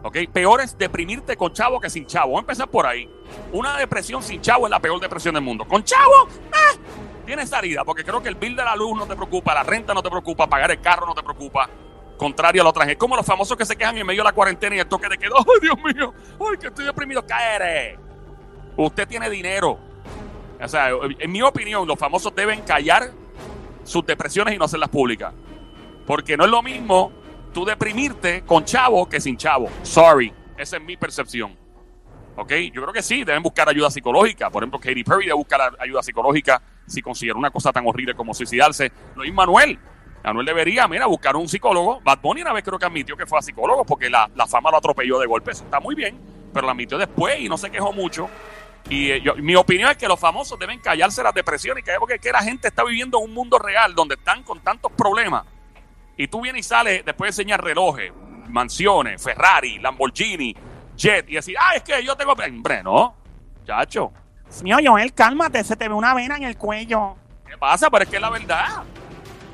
¿ok? 0.04 0.18
Peor 0.32 0.60
es 0.60 0.78
deprimirte 0.78 1.36
con 1.36 1.52
chavo 1.52 1.80
que 1.80 1.90
sin 1.90 2.06
chavo. 2.06 2.28
Vamos 2.28 2.42
a 2.42 2.42
empezar 2.42 2.68
por 2.68 2.86
ahí. 2.86 3.10
Una 3.52 3.76
depresión 3.76 4.22
sin 4.22 4.40
chavo 4.40 4.66
es 4.66 4.70
la 4.70 4.78
peor 4.78 5.00
depresión 5.00 5.34
del 5.34 5.42
mundo. 5.42 5.64
Con 5.64 5.82
chavo, 5.82 6.28
¡ah! 6.52 7.09
Tienes 7.30 7.48
salida, 7.48 7.84
porque 7.84 8.02
creo 8.02 8.20
que 8.20 8.28
el 8.28 8.34
bill 8.34 8.56
de 8.56 8.64
la 8.64 8.74
luz 8.74 8.98
no 8.98 9.06
te 9.06 9.14
preocupa, 9.14 9.54
la 9.54 9.62
renta 9.62 9.94
no 9.94 10.02
te 10.02 10.10
preocupa, 10.10 10.48
pagar 10.48 10.72
el 10.72 10.80
carro 10.80 11.06
no 11.06 11.14
te 11.14 11.22
preocupa. 11.22 11.70
Contrario 12.16 12.62
a 12.62 12.64
la 12.64 12.70
otra 12.70 12.84
gente. 12.84 12.98
Como 12.98 13.14
los 13.14 13.24
famosos 13.24 13.56
que 13.56 13.64
se 13.64 13.76
quejan 13.76 13.96
en 13.96 14.04
medio 14.04 14.22
de 14.22 14.24
la 14.24 14.32
cuarentena 14.32 14.74
y 14.74 14.80
el 14.80 14.86
toque 14.88 15.08
de 15.08 15.16
queda. 15.16 15.36
¡Ay, 15.38 15.60
Dios 15.62 15.76
mío! 15.76 16.12
¡Ay, 16.40 16.58
que 16.58 16.66
estoy 16.66 16.86
deprimido! 16.86 17.24
¡Caere! 17.24 18.00
Usted 18.76 19.06
tiene 19.06 19.30
dinero. 19.30 19.78
O 20.60 20.66
sea, 20.66 20.90
en 20.90 21.30
mi 21.30 21.40
opinión, 21.40 21.86
los 21.86 21.96
famosos 21.96 22.34
deben 22.34 22.62
callar 22.62 23.12
sus 23.84 24.04
depresiones 24.04 24.52
y 24.52 24.58
no 24.58 24.64
hacerlas 24.64 24.88
públicas. 24.88 25.32
Porque 26.08 26.36
no 26.36 26.46
es 26.46 26.50
lo 26.50 26.64
mismo 26.64 27.12
tú 27.54 27.64
deprimirte 27.64 28.42
con 28.42 28.64
chavo 28.64 29.08
que 29.08 29.20
sin 29.20 29.36
chavo. 29.36 29.68
Sorry. 29.84 30.34
Esa 30.58 30.78
es 30.78 30.82
mi 30.82 30.96
percepción. 30.96 31.56
¿Ok? 32.34 32.52
Yo 32.72 32.82
creo 32.82 32.92
que 32.92 33.02
sí, 33.02 33.22
deben 33.22 33.44
buscar 33.44 33.68
ayuda 33.68 33.88
psicológica. 33.88 34.50
Por 34.50 34.64
ejemplo, 34.64 34.80
Katy 34.80 35.04
Perry 35.04 35.26
debe 35.26 35.36
buscar 35.36 35.76
ayuda 35.78 36.02
psicológica 36.02 36.60
si 36.90 37.00
considera 37.02 37.38
una 37.38 37.50
cosa 37.50 37.72
tan 37.72 37.86
horrible 37.86 38.14
como 38.14 38.34
suicidarse. 38.34 38.90
Lo 39.16 39.22
mismo 39.22 39.36
Manuel. 39.36 39.78
Manuel 40.22 40.44
debería, 40.44 40.86
mira, 40.86 41.06
buscar 41.06 41.34
un 41.36 41.48
psicólogo. 41.48 42.00
Bad 42.02 42.18
Bunny 42.20 42.42
una 42.42 42.52
vez 42.52 42.62
creo 42.64 42.78
que 42.78 42.84
admitió 42.84 43.16
que 43.16 43.24
fue 43.26 43.38
a 43.38 43.42
psicólogo 43.42 43.84
porque 43.86 44.10
la, 44.10 44.28
la 44.34 44.46
fama 44.46 44.70
lo 44.70 44.76
atropelló 44.76 45.18
de 45.18 45.26
golpe. 45.26 45.52
Eso 45.52 45.64
está 45.64 45.80
muy 45.80 45.94
bien, 45.94 46.18
pero 46.52 46.66
lo 46.66 46.72
admitió 46.72 46.98
después 46.98 47.40
y 47.40 47.48
no 47.48 47.56
se 47.56 47.70
quejó 47.70 47.92
mucho. 47.92 48.28
Y 48.88 49.10
eh, 49.12 49.20
yo- 49.22 49.36
mi 49.36 49.54
opinión 49.56 49.90
es 49.90 49.96
que 49.96 50.08
los 50.08 50.18
famosos 50.20 50.58
deben 50.58 50.78
callarse 50.80 51.22
las 51.22 51.32
depresiones 51.32 51.82
y 51.82 51.84
callar 51.86 52.00
porque 52.00 52.16
es 52.16 52.20
que 52.20 52.32
la 52.32 52.42
gente 52.42 52.68
está 52.68 52.84
viviendo 52.84 53.18
en 53.18 53.24
un 53.24 53.34
mundo 53.34 53.58
real 53.58 53.94
donde 53.94 54.16
están 54.16 54.42
con 54.42 54.60
tantos 54.60 54.92
problemas. 54.92 55.44
Y 56.16 56.28
tú 56.28 56.42
vienes 56.42 56.66
y 56.66 56.68
sales 56.68 57.02
después 57.04 57.28
de 57.34 57.42
enseñar 57.42 57.62
relojes, 57.64 58.12
mansiones, 58.48 59.22
Ferrari, 59.22 59.78
Lamborghini, 59.78 60.54
jet 60.96 61.30
y 61.30 61.34
decir, 61.34 61.56
ah, 61.58 61.72
es 61.76 61.82
que 61.82 62.04
yo 62.04 62.14
tengo. 62.16 62.32
Hombre, 62.32 62.82
no. 62.82 63.14
Chacho. 63.64 64.12
Dios 64.50 64.62
mío, 64.62 64.76
Joel, 64.84 65.12
cálmate, 65.12 65.62
se 65.64 65.76
te 65.76 65.88
ve 65.88 65.94
una 65.94 66.14
vena 66.14 66.36
en 66.36 66.42
el 66.44 66.56
cuello. 66.56 67.16
¿Qué 67.46 67.56
pasa? 67.56 67.88
Pero 67.90 68.04
es 68.04 68.10
que 68.10 68.16
es 68.16 68.22
la 68.22 68.30
verdad. 68.30 68.82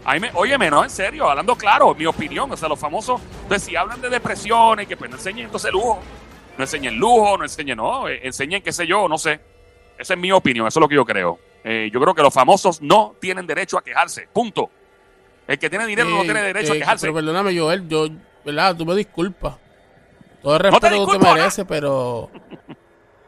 Ay, 0.05 0.21
me, 0.21 0.31
óyeme, 0.35 0.71
no, 0.71 0.85
en 0.85 0.91
serio, 0.91 1.29
hablando 1.29 1.57
claro, 1.57 1.95
mi 1.95 2.07
opinión, 2.07 2.51
o 2.51 2.57
sea, 2.57 2.69
los 2.69 2.79
famosos, 2.79 3.21
entonces 3.43 3.69
si 3.69 3.75
hablan 3.75 4.01
de 4.01 4.09
depresiones, 4.09 4.87
que 4.87 4.97
pues 4.97 5.11
no 5.11 5.17
enseñen 5.17 5.47
entonces 5.47 5.73
lujo, 5.73 5.99
no 6.57 6.63
enseñen 6.65 6.97
lujo, 6.97 7.37
no 7.37 7.45
enseñen, 7.45 7.77
no, 7.77 8.09
eh, 8.09 8.21
enseñen 8.23 8.63
qué 8.63 8.73
sé 8.73 8.87
yo, 8.87 9.09
no 9.09 9.19
sé. 9.19 9.41
Esa 9.99 10.15
es 10.15 10.21
mi 10.21 10.31
opinión, 10.31 10.67
eso 10.69 10.79
es 10.79 10.81
lo 10.83 10.89
que 10.89 10.95
yo 10.95 11.05
creo. 11.05 11.39
Eh, 11.65 11.91
yo 11.93 12.01
creo 12.01 12.15
que 12.15 12.23
los 12.23 12.33
famosos 12.33 12.81
no 12.81 13.15
tienen 13.21 13.47
derecho 13.47 13.79
a 13.79 13.83
quejarse, 13.83 14.29
punto. 14.33 14.71
El 15.49 15.59
que 15.59 15.69
tiene 15.69 15.87
dinero 15.87 16.09
no 16.09 16.21
Eh, 16.21 16.25
tiene 16.25 16.43
derecho 16.43 16.73
a 16.73 16.77
quejarse. 16.77 17.07
Pero 17.07 17.15
perdóname, 17.15 17.59
Joel, 17.59 17.89
yo, 17.89 18.07
¿verdad? 18.45 18.77
Tú 18.77 18.87
me 18.87 18.95
disculpas. 18.95 19.57
Todo 20.43 20.57
el 20.57 20.63
No 20.71 20.79
te 20.79 20.89
respeto 20.89 20.89
que 20.89 20.95
disculpo, 20.95 21.19
te 21.21 21.27
¿no? 21.29 21.35
merece, 21.35 21.65
pero 21.65 22.31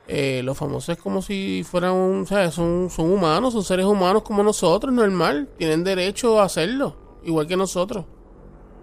eh, 0.08 0.40
los 0.42 0.56
famosos 0.56 0.88
es 0.96 0.98
como 1.02 1.20
si 1.22 1.62
fueran 1.64 1.92
un, 1.92 2.26
¿sabes? 2.26 2.54
Son, 2.54 2.88
son 2.90 3.12
humanos, 3.12 3.52
son 3.52 3.62
seres 3.62 3.86
humanos 3.86 4.22
como 4.22 4.42
nosotros, 4.42 4.92
normal. 4.92 5.48
Tienen 5.58 5.84
derecho 5.84 6.40
a 6.40 6.44
hacerlo, 6.44 6.96
igual 7.24 7.46
que 7.46 7.56
nosotros. 7.56 8.04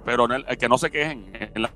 pero 0.06 0.28
no- 0.28 0.36
eh, 0.36 0.58
que 0.58 0.70
no 0.70 0.78
se 0.78 0.92
quejen 0.92 1.32
en 1.56 1.62
las 1.64 1.72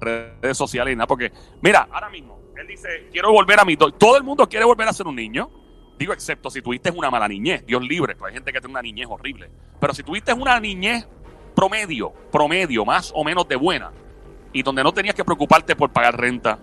redes 0.00 0.56
sociales 0.56 0.92
y 0.92 0.96
nada, 0.96 1.06
porque 1.06 1.32
mira, 1.62 1.88
ahora 1.92 2.10
mismo, 2.10 2.40
él 2.56 2.66
dice, 2.66 2.88
quiero 3.12 3.30
volver 3.32 3.60
a 3.60 3.64
mi... 3.64 3.76
do-". 3.76 3.92
Todo 3.92 4.16
el 4.16 4.24
mundo 4.24 4.48
quiere 4.48 4.64
volver 4.64 4.88
a 4.88 4.92
ser 4.92 5.06
un 5.06 5.14
niño, 5.14 5.48
digo, 5.96 6.12
excepto 6.12 6.50
si 6.50 6.60
tuviste 6.60 6.90
una 6.90 7.08
mala 7.08 7.28
niñez, 7.28 7.64
Dios 7.64 7.82
libre, 7.82 8.16
pues 8.16 8.30
hay 8.30 8.34
gente 8.34 8.52
que 8.52 8.58
tiene 8.60 8.72
una 8.72 8.82
niñez 8.82 9.06
horrible, 9.08 9.48
pero 9.80 9.94
si 9.94 10.02
tuviste 10.02 10.32
una 10.32 10.58
niñez 10.58 11.06
promedio, 11.54 12.12
promedio, 12.32 12.84
más 12.84 13.12
o 13.14 13.22
menos 13.22 13.46
de 13.46 13.54
buena, 13.56 13.92
y 14.52 14.62
donde 14.64 14.82
no 14.82 14.92
tenías 14.92 15.14
que 15.14 15.24
preocuparte 15.24 15.76
por 15.76 15.90
pagar 15.90 16.18
renta, 16.18 16.58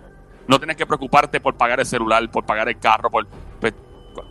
no 0.46 0.58
tenías 0.58 0.76
que 0.76 0.86
preocuparte 0.86 1.40
por 1.40 1.54
pagar 1.54 1.80
el 1.80 1.86
celular, 1.86 2.30
por 2.30 2.44
pagar 2.44 2.68
el 2.68 2.78
carro, 2.78 3.10
por... 3.10 3.26
pues, 3.60 3.74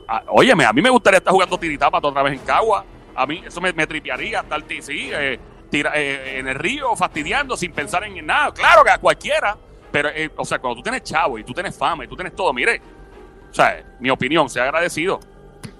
a- 0.07 0.23
óyeme, 0.29 0.65
a 0.65 0.73
mí 0.73 0.81
me 0.81 0.89
gustaría 0.89 1.17
estar 1.17 1.33
jugando 1.33 1.57
tiritapa 1.57 1.99
otra 2.01 2.23
vez 2.23 2.33
en 2.33 2.39
Cagua, 2.45 2.85
a 3.15 3.25
mí 3.25 3.43
eso 3.45 3.59
me, 3.61 3.73
me 3.73 3.85
tripearía 3.87 4.39
estar, 4.41 4.63
sí, 4.81 5.09
eh, 5.13 5.39
eh, 5.71 6.35
en 6.39 6.47
el 6.47 6.55
río 6.55 6.95
fastidiando 6.95 7.57
sin 7.57 7.71
pensar 7.71 8.03
en 8.03 8.25
nada. 8.25 8.51
Claro 8.53 8.83
que 8.83 8.91
a 8.91 8.97
cualquiera, 8.97 9.57
pero, 9.91 10.09
eh, 10.09 10.31
o 10.37 10.45
sea, 10.45 10.59
cuando 10.59 10.77
tú 10.77 10.83
tienes 10.83 11.03
chavo 11.03 11.37
y 11.39 11.43
tú 11.43 11.53
tienes 11.53 11.75
fama 11.77 12.05
y 12.05 12.07
tú 12.07 12.15
tienes 12.15 12.35
todo, 12.35 12.53
mire, 12.53 12.81
o 13.49 13.53
sea, 13.53 13.83
mi 13.99 14.09
opinión, 14.09 14.49
sea 14.49 14.63
agradecido. 14.63 15.19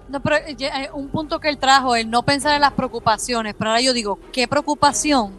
No, 0.10 0.20
pero 0.20 0.36
eh, 0.36 0.56
eh, 0.60 0.90
un 0.94 1.10
punto 1.10 1.40
que 1.40 1.50
él 1.50 1.58
trajo, 1.58 1.96
el 1.96 2.10
no 2.10 2.24
pensar 2.24 2.54
en 2.54 2.62
las 2.62 2.74
preocupaciones. 2.74 3.56
Pero 3.58 3.72
ahora 3.72 3.82
yo 3.82 3.94
digo, 3.94 4.20
¿qué 4.32 4.48
preocupación 4.48 5.34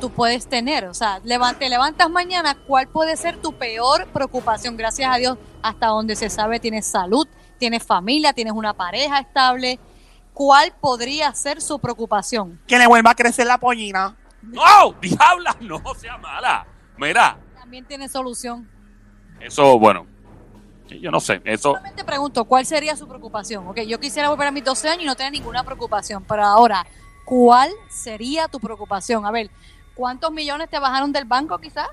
tú 0.00 0.10
puedes 0.10 0.46
tener? 0.48 0.84
O 0.86 0.94
sea, 0.94 1.20
te 1.58 1.68
levantas 1.68 2.10
mañana, 2.10 2.56
¿cuál 2.66 2.88
puede 2.88 3.16
ser 3.16 3.36
tu 3.40 3.52
peor 3.52 4.06
preocupación? 4.08 4.76
Gracias 4.76 5.12
a 5.12 5.16
Dios, 5.16 5.38
hasta 5.62 5.86
donde 5.86 6.16
se 6.16 6.30
sabe, 6.30 6.60
tienes 6.60 6.86
salud, 6.86 7.26
tienes 7.58 7.82
familia, 7.82 8.32
tienes 8.32 8.52
una 8.52 8.74
pareja 8.74 9.18
estable. 9.18 9.78
¿Cuál 10.32 10.72
podría 10.80 11.32
ser 11.34 11.62
su 11.62 11.78
preocupación? 11.78 12.60
Que 12.66 12.78
le 12.78 12.86
vuelva 12.86 13.12
a 13.12 13.14
crecer 13.14 13.46
la 13.46 13.58
pollina. 13.58 14.16
¡No! 14.42 14.92
¡Diabla! 15.00 15.56
No 15.60 15.80
sea 15.98 16.18
mala. 16.18 16.66
Mira, 16.98 17.38
También 17.58 17.84
tiene 17.86 18.08
solución. 18.08 18.68
eso, 19.40 19.78
bueno, 19.78 20.06
yo 21.00 21.10
no 21.10 21.20
sé, 21.20 21.40
eso, 21.44 21.70
Solamente 21.72 22.04
pregunto, 22.04 22.44
¿cuál 22.44 22.64
sería 22.64 22.96
su 22.96 23.08
preocupación? 23.08 23.66
Ok, 23.66 23.80
yo 23.80 23.98
quisiera 23.98 24.28
volver 24.30 24.48
a 24.48 24.50
mis 24.50 24.64
12 24.64 24.88
años 24.88 25.02
y 25.02 25.06
no 25.06 25.16
tener 25.16 25.32
ninguna 25.32 25.64
preocupación, 25.64 26.24
pero 26.24 26.44
ahora, 26.44 26.86
¿cuál 27.24 27.70
sería 27.90 28.46
tu 28.48 28.60
preocupación? 28.60 29.26
A 29.26 29.30
ver, 29.30 29.50
¿cuántos 29.96 30.30
millones 30.30 30.68
te 30.70 30.78
bajaron 30.78 31.10
del 31.12 31.24
banco 31.24 31.58
quizás? 31.58 31.88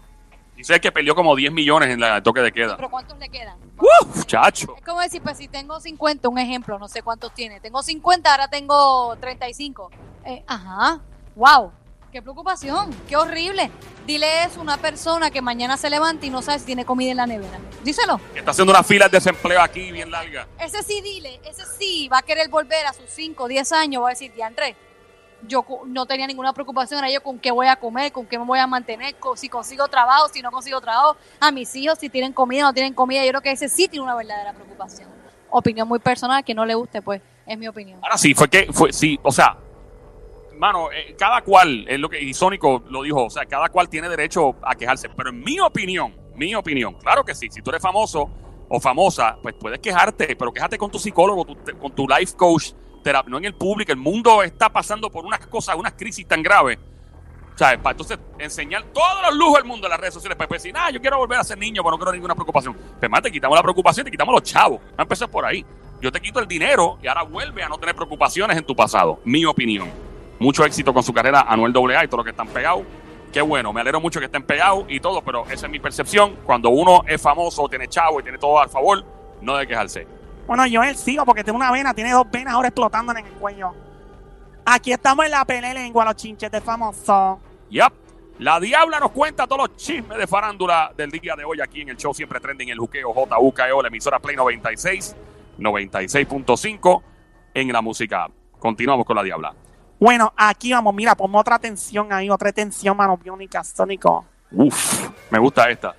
dice 0.55 0.79
que 0.79 0.91
perdió 0.91 1.15
como 1.15 1.35
10 1.35 1.51
millones 1.51 1.89
en 1.89 1.99
la- 1.99 2.21
toque 2.21 2.39
de 2.41 2.51
queda. 2.51 2.75
¿Pero 2.75 2.89
cuántos 2.91 3.17
le 3.17 3.27
quedan? 3.27 3.57
¡Uf, 3.79 4.25
chacho! 4.25 4.75
Es 4.77 4.83
como 4.85 5.01
decir, 5.01 5.19
pues 5.21 5.35
si 5.37 5.47
tengo 5.47 5.79
50, 5.79 6.29
un 6.29 6.37
ejemplo, 6.37 6.77
no 6.77 6.87
sé 6.87 7.01
cuántos 7.01 7.33
tiene. 7.33 7.59
Tengo 7.59 7.81
50, 7.81 8.29
ahora 8.31 8.47
tengo 8.47 9.15
35. 9.19 9.89
Eh, 10.25 10.43
ajá, 10.47 11.01
wow, 11.35 11.71
qué 12.11 12.21
preocupación, 12.21 12.91
qué 13.09 13.17
horrible. 13.17 13.71
Dile 14.05 14.43
eso 14.43 14.59
a 14.59 14.63
una 14.63 14.77
persona 14.77 15.31
que 15.31 15.41
mañana 15.41 15.75
se 15.75 15.89
levanta 15.89 16.25
y 16.27 16.29
no 16.29 16.41
sabe 16.43 16.59
si 16.59 16.65
tiene 16.65 16.85
comida 16.85 17.09
en 17.11 17.17
la 17.17 17.25
nevera. 17.25 17.57
Díselo. 17.83 18.19
Está 18.35 18.51
haciendo 18.51 18.71
una 18.71 18.83
fila 18.83 19.05
de 19.09 19.17
desempleo 19.17 19.59
aquí 19.59 19.91
bien 19.91 20.11
larga. 20.11 20.47
Ese 20.59 20.83
sí, 20.83 21.01
dile, 21.01 21.41
ese 21.45 21.63
sí 21.79 22.07
va 22.09 22.19
a 22.19 22.21
querer 22.21 22.47
volver 22.49 22.85
a 22.85 22.93
sus 22.93 23.09
5, 23.09 23.47
10 23.47 23.71
años, 23.71 24.03
va 24.03 24.07
a 24.07 24.11
decir, 24.11 24.31
Diandre, 24.33 24.75
yo 25.47 25.65
no 25.87 26.05
tenía 26.05 26.27
ninguna 26.27 26.53
preocupación, 26.53 26.99
era 26.99 27.11
yo 27.13 27.21
con 27.21 27.39
qué 27.39 27.51
voy 27.51 27.67
a 27.67 27.75
comer, 27.75 28.11
con 28.11 28.25
qué 28.25 28.37
me 28.39 28.45
voy 28.45 28.59
a 28.59 28.67
mantener, 28.67 29.15
si 29.35 29.49
consigo 29.49 29.87
trabajo, 29.87 30.27
si 30.31 30.41
no 30.41 30.51
consigo 30.51 30.79
trabajo, 30.81 31.17
a 31.39 31.51
mis 31.51 31.75
hijos, 31.75 31.97
si 31.99 32.09
tienen 32.09 32.33
comida 32.33 32.63
no 32.63 32.73
tienen 32.73 32.93
comida, 32.93 33.23
yo 33.23 33.29
creo 33.29 33.41
que 33.41 33.51
ese 33.51 33.69
sí 33.69 33.87
tiene 33.87 34.03
una 34.03 34.15
verdadera 34.15 34.53
preocupación. 34.53 35.09
Opinión 35.49 35.87
muy 35.87 35.99
personal, 35.99 36.43
que 36.43 36.53
no 36.55 36.65
le 36.65 36.73
guste, 36.75 37.01
pues, 37.01 37.21
es 37.45 37.57
mi 37.57 37.67
opinión. 37.67 37.99
Ahora 38.01 38.17
sí, 38.17 38.33
fue 38.33 38.49
que, 38.49 38.67
fue, 38.71 38.91
sí, 38.91 39.19
o 39.21 39.31
sea, 39.31 39.57
mano, 40.57 40.91
eh, 40.91 41.15
cada 41.17 41.41
cual, 41.41 41.85
es 41.87 41.99
lo 41.99 42.09
que, 42.09 42.21
y 42.21 42.33
Sónico 42.33 42.83
lo 42.89 43.03
dijo, 43.03 43.25
o 43.25 43.29
sea, 43.29 43.45
cada 43.45 43.69
cual 43.69 43.89
tiene 43.89 44.09
derecho 44.09 44.55
a 44.63 44.75
quejarse, 44.75 45.09
pero 45.09 45.29
en 45.29 45.43
mi 45.43 45.59
opinión, 45.59 46.15
mi 46.35 46.55
opinión, 46.55 46.95
claro 46.95 47.23
que 47.23 47.35
sí, 47.35 47.47
si 47.51 47.61
tú 47.61 47.69
eres 47.69 47.81
famoso 47.81 48.29
o 48.69 48.79
famosa, 48.79 49.37
pues 49.41 49.53
puedes 49.59 49.79
quejarte, 49.79 50.35
pero 50.35 50.51
quéjate 50.51 50.77
con 50.77 50.89
tu 50.89 50.97
psicólogo, 50.97 51.45
tu- 51.45 51.77
con 51.77 51.91
tu 51.91 52.07
life 52.07 52.35
coach, 52.35 52.71
no 53.27 53.37
en 53.37 53.45
el 53.45 53.53
público, 53.53 53.91
el 53.91 53.97
mundo 53.97 54.43
está 54.43 54.69
pasando 54.69 55.09
por 55.09 55.25
unas 55.25 55.45
cosas, 55.47 55.75
unas 55.75 55.93
crisis 55.93 56.27
tan 56.27 56.41
graves. 56.41 56.79
Sea, 57.55 57.77
para 57.81 57.91
entonces 57.91 58.17
enseñar 58.39 58.83
todos 58.93 59.21
los 59.27 59.35
lujos 59.35 59.57
del 59.57 59.65
mundo 59.65 59.85
en 59.85 59.91
las 59.91 59.99
redes 59.99 60.13
sociales, 60.13 60.37
para 60.37 60.49
decir, 60.49 60.73
ah, 60.75 60.89
yo 60.89 60.99
quiero 60.99 61.17
volver 61.17 61.39
a 61.39 61.43
ser 61.43 61.57
niño, 61.57 61.83
pero 61.83 61.91
no 61.91 61.97
quiero 61.97 62.11
ninguna 62.13 62.33
preocupación. 62.33 62.75
Pues 62.99 63.11
más, 63.11 63.21
te 63.21 63.31
quitamos 63.31 63.55
la 63.55 63.61
preocupación, 63.61 64.05
te 64.05 64.11
quitamos 64.11 64.33
los 64.33 64.43
chavos. 64.43 64.79
A 64.97 65.03
empezar 65.03 65.29
por 65.29 65.45
ahí. 65.45 65.63
Yo 66.01 66.11
te 66.11 66.19
quito 66.19 66.39
el 66.39 66.47
dinero 66.47 66.97
y 67.01 67.07
ahora 67.07 67.23
vuelve 67.23 67.63
a 67.63 67.69
no 67.69 67.77
tener 67.77 67.95
preocupaciones 67.95 68.57
en 68.57 68.65
tu 68.65 68.75
pasado. 68.75 69.19
Mi 69.23 69.45
opinión. 69.45 69.89
Mucho 70.39 70.65
éxito 70.65 70.93
con 70.93 71.03
su 71.03 71.13
carrera, 71.13 71.45
Anuel 71.47 71.73
AA 71.75 72.05
y 72.05 72.07
todos 72.07 72.19
los 72.19 72.25
que 72.25 72.31
están 72.31 72.47
pegados. 72.47 72.83
Qué 73.31 73.41
bueno, 73.41 73.71
me 73.71 73.81
alegro 73.81 74.01
mucho 74.01 74.19
que 74.19 74.25
estén 74.25 74.43
pegados 74.43 74.85
y 74.89 74.99
todo, 74.99 75.23
pero 75.23 75.45
esa 75.49 75.65
es 75.65 75.71
mi 75.71 75.79
percepción. 75.79 76.35
Cuando 76.45 76.69
uno 76.69 77.03
es 77.07 77.21
famoso, 77.21 77.67
tiene 77.69 77.87
chavo 77.87 78.19
y 78.19 78.23
tiene 78.23 78.37
todo 78.37 78.59
a 78.59 78.67
favor, 78.67 79.03
no 79.41 79.53
debe 79.53 79.67
quejarse. 79.67 80.05
Bueno, 80.45 80.63
Joel, 80.71 80.95
sigo 80.95 81.25
porque 81.25 81.43
tiene 81.43 81.57
una 81.57 81.71
vena, 81.71 81.93
tiene 81.93 82.11
dos 82.11 82.29
venas 82.29 82.53
ahora 82.53 82.67
explotando 82.67 83.11
en 83.13 83.25
el 83.25 83.31
cuello. 83.33 83.73
Aquí 84.65 84.91
estamos 84.91 85.25
en 85.25 85.31
la 85.31 85.45
pelea 85.45 85.73
lengua, 85.73 86.05
los 86.05 86.15
chinches 86.15 86.51
de 86.51 86.61
famoso. 86.61 87.39
Yep. 87.69 87.93
La 88.39 88.59
Diabla 88.59 88.99
nos 88.99 89.11
cuenta 89.11 89.45
todos 89.45 89.69
los 89.69 89.77
chismes 89.77 90.17
de 90.17 90.25
farándula 90.27 90.91
del 90.97 91.11
día 91.11 91.35
de 91.35 91.45
hoy 91.45 91.61
aquí 91.61 91.81
en 91.81 91.89
el 91.89 91.97
show 91.97 92.13
Siempre 92.13 92.39
Trending, 92.39 92.69
el 92.69 92.79
juqueo 92.79 93.13
JUKEO, 93.13 93.81
la 93.81 93.87
emisora 93.87 94.19
Play 94.19 94.35
96, 94.35 95.15
96.5 95.59 97.01
en 97.53 97.71
la 97.71 97.81
música. 97.81 98.27
Continuamos 98.59 99.05
con 99.05 99.15
la 99.15 99.23
Diabla. 99.23 99.53
Bueno, 99.99 100.33
aquí 100.35 100.73
vamos, 100.73 100.93
mira, 100.93 101.15
ponme 101.15 101.37
otra 101.37 101.59
tensión 101.59 102.11
ahí, 102.11 102.29
otra 102.29 102.51
tensión, 102.51 102.97
mano 102.97 103.17
biónica, 103.17 103.63
Sónico. 103.63 104.25
Uf, 104.51 105.09
me 105.29 105.39
gusta 105.39 105.69
esta. 105.69 105.95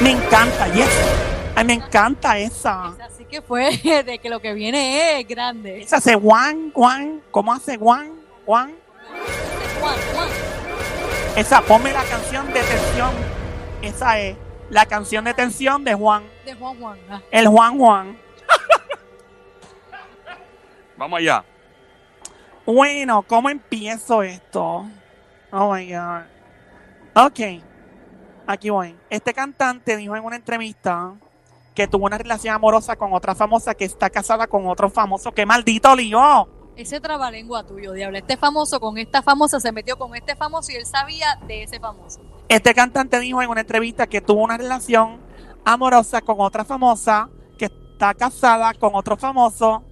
Me 0.00 0.12
encanta, 0.12 0.68
yes. 0.72 1.35
Ay, 1.56 1.64
me 1.64 1.72
encanta 1.72 2.36
esa. 2.36 2.88
Así 3.02 3.24
que 3.24 3.40
fue 3.40 3.70
de 4.06 4.18
que 4.18 4.28
lo 4.28 4.40
que 4.40 4.52
viene 4.52 5.18
es 5.18 5.26
grande. 5.26 5.80
Esa 5.80 5.96
hace 5.96 6.14
Juan, 6.14 6.70
Juan, 6.72 7.22
¿cómo 7.30 7.50
hace 7.50 7.78
Juan? 7.78 8.12
Juan. 8.44 8.74
Juan, 9.80 9.94
Juan. 10.14 10.28
Esa, 11.34 11.62
ponme 11.62 11.94
la 11.94 12.04
canción 12.04 12.46
de 12.52 12.60
tensión. 12.60 13.10
Esa 13.80 14.18
es 14.18 14.36
la 14.68 14.84
canción 14.84 15.24
de 15.24 15.32
tensión 15.32 15.82
de 15.82 15.94
Juan. 15.94 16.24
De 16.44 16.54
Juan 16.54 16.78
Juan. 16.78 16.98
ah. 17.08 17.22
El 17.30 17.48
Juan 17.48 17.78
Juan. 17.78 18.18
Vamos 20.98 21.18
allá. 21.18 21.42
Bueno, 22.66 23.22
¿cómo 23.22 23.48
empiezo 23.48 24.22
esto? 24.22 24.84
Oh 25.52 25.72
my 25.72 25.90
God. 25.90 26.22
Ok. 27.14 27.62
Aquí 28.46 28.68
voy. 28.68 28.94
Este 29.08 29.32
cantante 29.32 29.96
dijo 29.96 30.14
en 30.16 30.22
una 30.22 30.36
entrevista 30.36 31.14
que 31.76 31.86
tuvo 31.86 32.06
una 32.06 32.16
relación 32.16 32.54
amorosa 32.54 32.96
con 32.96 33.12
otra 33.12 33.34
famosa 33.34 33.74
que 33.74 33.84
está 33.84 34.08
casada 34.08 34.46
con 34.46 34.66
otro 34.66 34.88
famoso. 34.88 35.30
¡Qué 35.30 35.44
maldito 35.44 35.94
lío! 35.94 36.48
Ese 36.74 37.00
trabalengua 37.00 37.64
tuyo, 37.64 37.92
diablo. 37.92 38.16
Este 38.16 38.38
famoso 38.38 38.80
con 38.80 38.96
esta 38.96 39.22
famosa 39.22 39.60
se 39.60 39.70
metió 39.72 39.98
con 39.98 40.16
este 40.16 40.34
famoso 40.34 40.72
y 40.72 40.76
él 40.76 40.86
sabía 40.86 41.38
de 41.46 41.64
ese 41.64 41.78
famoso. 41.78 42.20
Este 42.48 42.72
cantante 42.74 43.20
dijo 43.20 43.42
en 43.42 43.50
una 43.50 43.60
entrevista 43.60 44.06
que 44.06 44.22
tuvo 44.22 44.42
una 44.42 44.56
relación 44.56 45.18
amorosa 45.66 46.22
con 46.22 46.36
otra 46.40 46.64
famosa 46.64 47.28
que 47.58 47.66
está 47.66 48.14
casada 48.14 48.72
con 48.74 48.94
otro 48.94 49.16
famoso. 49.18 49.82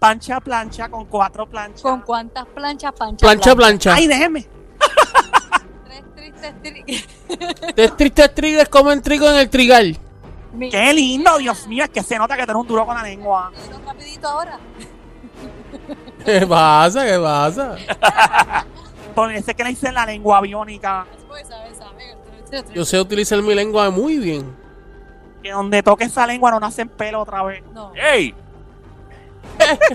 Pancha 0.00 0.40
plancha 0.40 0.88
con 0.88 1.06
cuatro 1.06 1.48
planchas. 1.48 1.82
¿Con 1.82 2.00
cuántas 2.02 2.46
planchas? 2.46 2.92
Plancha, 2.92 3.26
Plancha, 3.26 3.54
plancha. 3.54 3.94
Ay, 3.94 4.06
déjeme. 4.08 4.46
Tres 5.84 6.04
tristes 6.16 6.54
tri- 6.62 7.74
Tres 7.74 7.96
tristes 7.96 8.34
trigues 8.34 8.68
comen 8.68 9.02
trigo 9.02 9.28
en 9.30 9.36
el 9.36 9.48
trigal. 9.50 9.98
Mi- 10.58 10.70
Qué 10.70 10.92
lindo, 10.92 11.38
Dios 11.38 11.66
mío. 11.68 11.84
Es 11.84 11.90
que 11.90 12.02
se 12.02 12.18
nota 12.18 12.36
que 12.36 12.44
tiene 12.44 12.58
un 12.60 12.66
duro 12.66 12.84
con 12.84 12.96
la 12.96 13.02
lengua. 13.02 13.52
Rapidito 13.86 14.28
ahora. 14.28 14.58
¿Qué 16.24 16.46
pasa? 16.46 17.04
¿Qué 17.06 17.18
pasa? 17.18 17.76
Por 19.14 19.32
ese 19.32 19.54
que 19.54 19.62
le 19.64 19.70
dicen 19.70 19.94
la 19.94 20.04
lengua 20.04 20.40
biónica. 20.40 21.06
Después, 21.14 21.46
¿sabes? 21.48 21.78
¿sabes? 21.78 22.64
Yo 22.74 22.84
sé 22.84 23.00
utilizar 23.00 23.40
mi 23.42 23.54
lengua 23.54 23.90
muy 23.90 24.18
bien. 24.18 24.56
Que 25.42 25.52
donde 25.52 25.82
toque 25.82 26.04
esa 26.04 26.26
lengua 26.26 26.50
no 26.50 26.58
nacen 26.60 26.88
pelo 26.88 27.20
otra 27.20 27.42
vez. 27.44 27.62
No. 27.72 27.92
¡Ey! 27.94 28.34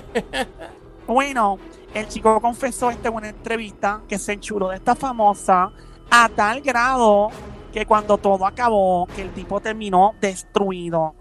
Bueno, 1.05 1.59
el 1.93 2.07
chico 2.07 2.39
confesó 2.39 2.89
esto 2.89 3.09
en 3.09 3.15
una 3.15 3.27
entrevista 3.29 3.99
que 4.07 4.17
se 4.17 4.31
enchuló 4.33 4.69
de 4.69 4.77
esta 4.77 4.95
famosa 4.95 5.69
a 6.09 6.29
tal 6.29 6.61
grado 6.61 7.29
que 7.73 7.87
cuando 7.87 8.19
todo 8.19 8.45
acabó, 8.45 9.07
que 9.07 9.23
el 9.23 9.33
tipo 9.33 9.59
terminó 9.59 10.13
destruido. 10.21 11.15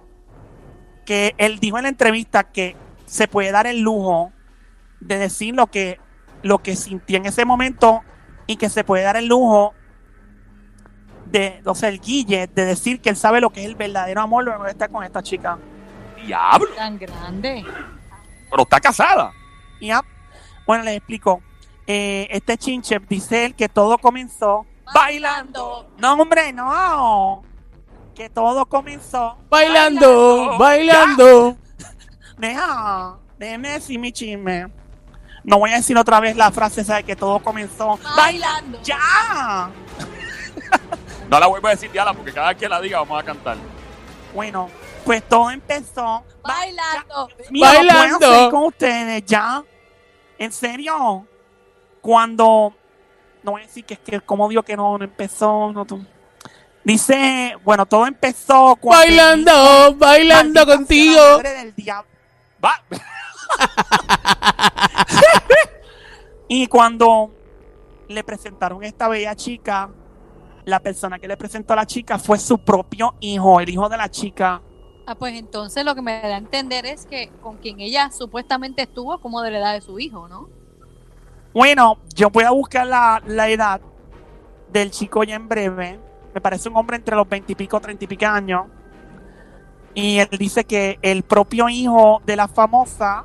Que 1.07 1.35
él 1.39 1.59
dijo 1.59 1.79
en 1.79 1.85
la 1.85 1.89
entrevista 1.89 2.45
que 2.45 2.77
se 3.07 3.27
puede 3.27 3.51
dar 3.51 3.67
el 3.67 3.81
lujo 3.81 4.33
de 5.01 5.19
decir 5.19 5.55
lo 5.55 5.67
que, 5.67 5.99
lo 6.43 6.63
que 6.63 6.77
sintió 6.77 7.17
en 7.17 7.27
ese 7.27 7.45
momento 7.47 8.03
y 8.47 8.57
que 8.57 8.69
se 8.69 8.85
puede 8.85 9.03
dar 9.03 9.17
el 9.17 9.27
lujo 9.27 9.75
de, 11.25 11.63
o 11.65 11.75
sea, 11.75 11.89
el 11.89 12.01
guille, 12.01 12.47
de 12.47 12.65
decir 12.67 13.01
que 13.01 13.09
él 13.09 13.17
sabe 13.17 13.41
lo 13.41 13.51
que 13.51 13.61
es 13.61 13.67
el 13.67 13.75
verdadero 13.75 14.21
amor 14.21 14.45
luego 14.45 14.65
de 14.65 14.73
estar 14.73 14.91
con 14.91 15.03
esta 15.03 15.23
chica. 15.23 15.59
¡Diablo! 16.25 16.69
Tan 16.77 16.99
grande. 16.99 17.65
Pero 18.51 18.63
está 18.63 18.79
casada. 18.79 19.33
Ya. 19.81 20.03
Bueno, 20.67 20.85
les 20.85 20.99
explico. 20.99 21.43
Eh, 21.87 22.29
este 22.31 22.59
chinche 22.59 23.01
dice 23.09 23.47
él 23.47 23.55
que 23.55 23.69
todo 23.69 23.99
comenzó 23.99 24.67
bailando. 24.95 25.89
No, 25.99 26.15
hombre, 26.15 26.53
no. 26.53 27.43
Que 28.15 28.29
todo 28.29 28.67
comenzó. 28.67 29.37
Bailando, 29.49 30.57
bailando. 30.59 31.57
Deja, 32.39 33.17
déjeme 33.39 33.71
decir 33.71 33.99
mi 33.99 34.13
chisme. 34.13 34.69
No 35.45 35.59
voy 35.59 35.71
a 35.71 35.77
decir 35.77 35.97
otra 35.99 36.21
vez 36.21 36.37
la 36.37 36.51
frase 36.53 36.83
esa 36.83 36.97
de 36.97 37.05
que 37.05 37.17
todo 37.17 37.41
comenzó 37.41 37.99
Bailando. 38.17 38.81
¡Ya! 38.83 39.71
No 41.29 41.41
la 41.41 41.47
vuelvo 41.47 41.67
a 41.67 41.71
decir 41.71 41.91
diabla 41.91 42.13
porque 42.13 42.31
cada 42.31 42.49
vez 42.49 42.59
que 42.59 42.69
la 42.69 42.79
diga 42.79 42.99
vamos 42.99 43.19
a 43.19 43.25
cantar. 43.25 43.57
Bueno, 44.35 44.69
pues 45.03 45.27
todo 45.27 45.51
empezó 45.51 46.23
Bailando. 46.43 47.29
Mira, 47.49 47.73
no 47.73 47.79
puedo 47.79 47.95
Bailando. 47.95 48.31
hacer 48.31 48.51
con 48.51 48.65
ustedes 48.65 49.25
ya. 49.25 49.63
En 50.39 50.53
serio. 50.53 51.27
Cuando. 52.03 52.75
No 53.43 53.53
voy 53.53 53.63
a 53.63 53.67
decir 53.67 53.85
que 53.85 53.95
es 53.95 54.01
que, 54.01 54.21
como 54.21 54.49
digo 54.49 54.63
que 54.63 54.77
no, 54.77 54.97
no 54.99 55.05
empezó. 55.05 55.73
No, 55.73 55.85
tú- 55.85 56.05
Dice, 56.85 57.57
bueno, 57.65 57.87
todo 57.87 58.07
empezó 58.07 58.77
cuando. 58.81 59.05
Bailando, 59.07 59.95
bailando 59.97 60.67
contigo. 60.67 61.21
madre 61.37 61.51
del 61.55 61.75
diablo. 61.75 62.11
Va. 62.65 62.83
Y 66.49 66.67
cuando 66.67 67.31
le 68.09 68.23
presentaron 68.25 68.83
a 68.83 68.87
esta 68.87 69.09
bella 69.09 69.35
chica, 69.35 69.89
la 70.67 70.81
persona 70.81 71.19
que 71.19 71.27
le 71.27 71.37
presentó 71.39 71.73
a 71.73 71.77
la 71.77 71.87
chica 71.87 72.19
fue 72.19 72.39
su 72.39 72.59
propio 72.59 73.15
hijo, 73.21 73.59
el 73.61 73.71
hijo 73.71 73.89
de 73.89 73.97
la 73.97 74.11
chica. 74.11 74.61
Ah, 75.07 75.15
pues 75.15 75.35
entonces 75.35 75.83
lo 75.85 75.95
que 75.95 76.03
me 76.03 76.21
da 76.21 76.35
a 76.35 76.37
entender 76.37 76.85
es 76.85 77.07
que 77.07 77.31
con 77.41 77.57
quien 77.57 77.81
ella 77.81 78.11
supuestamente 78.11 78.83
estuvo 78.83 79.19
como 79.19 79.41
de 79.41 79.51
la 79.51 79.59
edad 79.61 79.73
de 79.73 79.81
su 79.81 79.99
hijo, 79.99 80.29
¿no? 80.29 80.51
Bueno, 81.55 81.99
yo 82.15 82.31
voy 82.31 82.45
a 82.45 82.51
buscar 82.51 82.87
la, 82.87 83.23
la 83.27 83.49
edad 83.49 83.81
del 84.73 84.91
chico 84.91 85.23
ya 85.25 85.37
en 85.37 85.49
breve. 85.49 86.01
Me 86.35 86.41
parece 86.41 86.69
un 86.69 86.77
hombre 86.77 86.97
entre 86.97 87.15
los 87.15 87.29
20 87.29 87.53
y 87.53 87.55
pico, 87.55 87.79
30 87.81 88.05
y 88.05 88.07
pico 88.09 88.27
años. 88.27 88.67
Y 89.95 90.19
él 90.19 90.29
dice 90.39 90.65
que 90.65 90.99
el 91.03 91.23
propio 91.23 91.69
hijo 91.69 92.23
de 92.25 92.37
la 92.37 92.49
famosa 92.49 93.25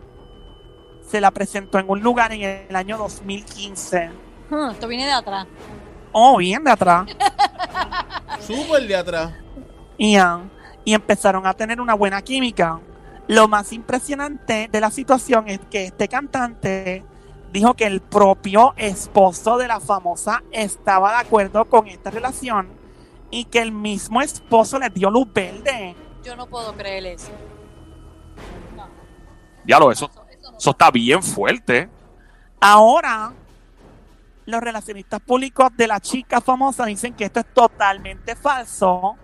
se 1.08 1.22
la 1.22 1.32
presentó 1.32 1.80
en 1.80 1.90
un 1.90 2.02
lugar 2.02 2.34
en 2.34 2.42
el 2.70 2.76
año 2.76 2.98
2015. 2.98 4.10
Hmm, 4.50 4.72
esto 4.72 4.88
viene 4.88 5.06
de 5.06 5.14
atrás. 5.14 5.48
Oh, 6.12 6.38
bien 6.38 6.64
de 6.64 6.72
atrás. 6.72 7.08
Súper 8.42 8.86
de 8.86 8.96
atrás. 8.96 9.32
y, 9.98 10.18
ah, 10.18 10.42
y 10.84 10.94
empezaron 10.94 11.48
a 11.48 11.54
tener 11.54 11.80
una 11.80 11.94
buena 11.94 12.22
química. 12.22 12.80
Lo 13.28 13.48
más 13.48 13.72
impresionante 13.72 14.70
de 14.72 14.82
la 14.82 14.92
situación 14.92 15.48
es 15.48 15.60
que 15.70 15.86
este 15.86 16.08
cantante 16.08 17.06
dijo 17.52 17.74
que 17.74 17.86
el 17.86 18.02
propio 18.02 18.74
esposo 18.78 19.58
de 19.58 19.68
la 19.68 19.80
famosa 19.80 20.44
estaba 20.52 21.12
de 21.12 21.18
acuerdo 21.28 21.66
con 21.66 21.88
esta 21.88 22.10
relación 22.12 22.70
y 23.32 23.46
que 23.46 23.60
el 23.62 23.72
mismo 23.72 24.22
esposo 24.22 24.80
le 24.80 24.90
dio 24.90 25.10
luz 25.10 25.32
verde. 25.34 25.96
Yo 26.24 26.36
no 26.36 26.48
puedo 26.48 26.74
creer 26.74 27.06
eso. 27.06 27.32
Diablo, 29.64 29.92
eso, 29.92 30.06
Eso, 30.06 30.26
eso 30.30 30.52
no 30.52 30.58
eso 30.58 30.70
está 30.72 30.92
bien 30.92 31.22
fuerte. 31.22 31.90
Ahora, 32.60 33.34
los 34.46 34.62
relacionistas 34.62 35.20
públicos 35.20 35.70
de 35.76 35.88
la 35.88 36.00
chica 36.00 36.40
famosa 36.40 36.86
dicen 36.86 37.14
que 37.14 37.26
esto 37.26 37.42
es 37.42 37.54
totalmente 37.54 38.36
falso. 38.36 39.18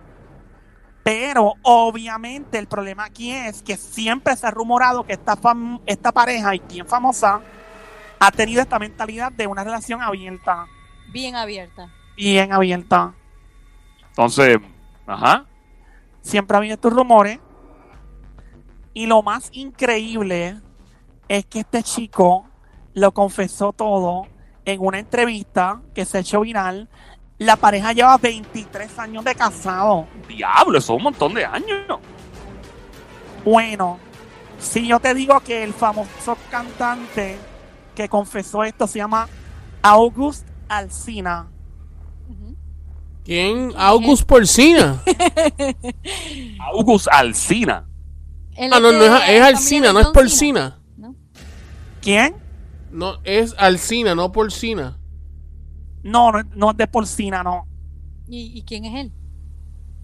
Pero 1.02 1.54
obviamente 1.64 2.58
el 2.58 2.68
problema 2.68 3.06
aquí 3.06 3.32
es 3.32 3.62
que 3.62 3.76
siempre 3.76 4.36
se 4.38 4.48
ha 4.48 4.52
rumorado 4.52 5.04
que 5.06 5.14
esta, 5.14 5.36
fam- 5.36 5.82
esta 5.86 6.12
pareja, 6.14 6.56
y 6.56 6.60
bien 6.60 6.88
famosa, 6.88 7.42
ha 8.20 8.32
tenido 8.32 8.62
esta 8.62 8.80
mentalidad 8.80 9.32
de 9.32 9.48
una 9.48 9.64
relación 9.64 10.02
abierta. 10.02 10.68
Bien 11.12 11.36
abierta. 11.36 11.90
Bien 12.16 12.52
abierta. 12.54 13.14
Entonces, 14.10 14.58
ajá. 15.06 15.46
Siempre 16.22 16.56
ha 16.56 16.60
habido 16.60 16.76
estos 16.76 16.94
rumores. 16.94 17.40
Y 18.94 19.08
lo 19.08 19.22
más 19.24 19.50
increíble 19.54 20.62
es 21.28 21.46
que 21.46 21.62
este 21.62 21.84
chico 21.84 22.46
lo 22.94 23.12
confesó 23.12 23.74
todo 23.74 24.28
en 24.66 24.80
una 24.80 25.00
entrevista 25.00 25.82
que 25.94 26.06
se 26.06 26.18
ha 26.18 26.22
hecho 26.22 26.42
viral. 26.42 26.88
La 27.40 27.56
pareja 27.56 27.92
lleva 27.92 28.18
23 28.18 29.00
años 29.00 29.24
de 29.26 29.36
casado. 29.36 30.08
Diablo, 30.28 30.78
eso 30.78 30.94
es 30.94 30.98
un 30.98 31.04
montón 31.04 31.34
de 31.34 31.44
años. 31.44 32.00
Bueno, 33.44 34.00
si 34.60 34.88
yo 34.88 35.00
te 35.00 35.14
digo 35.14 35.40
que 35.42 35.64
el 35.64 35.74
famoso 35.74 36.38
cantante 36.50 37.38
que 37.94 38.10
confesó 38.10 38.64
esto 38.64 38.88
se 38.88 39.00
llama 39.00 39.28
August 39.82 40.48
Alsina. 40.68 41.50
¿Quién? 43.24 43.72
August 43.78 44.24
Porcina. 44.24 45.02
August 46.74 47.08
Alsina. 47.10 47.88
Ah, 48.58 48.80
no, 48.80 48.80
no 48.80 48.90
es, 48.90 49.30
es 49.30 49.42
Alcina, 49.42 49.94
no 49.94 50.00
es 50.00 50.08
Porcina. 50.08 50.80
¿no? 50.98 51.16
¿Quién? 52.02 52.36
No, 52.92 53.20
es 53.24 53.56
Alcina, 53.58 54.14
no 54.14 54.32
Porcina. 54.32 55.00
No, 56.04 56.34
no, 56.34 56.44
no 56.54 56.72
es 56.72 56.78
de 56.78 56.88
porcina, 56.88 57.44
no. 57.44 57.66
¿Y, 58.28 58.58
y 58.58 58.64
quién 58.64 58.84
es 58.84 59.06
él? 59.06 59.14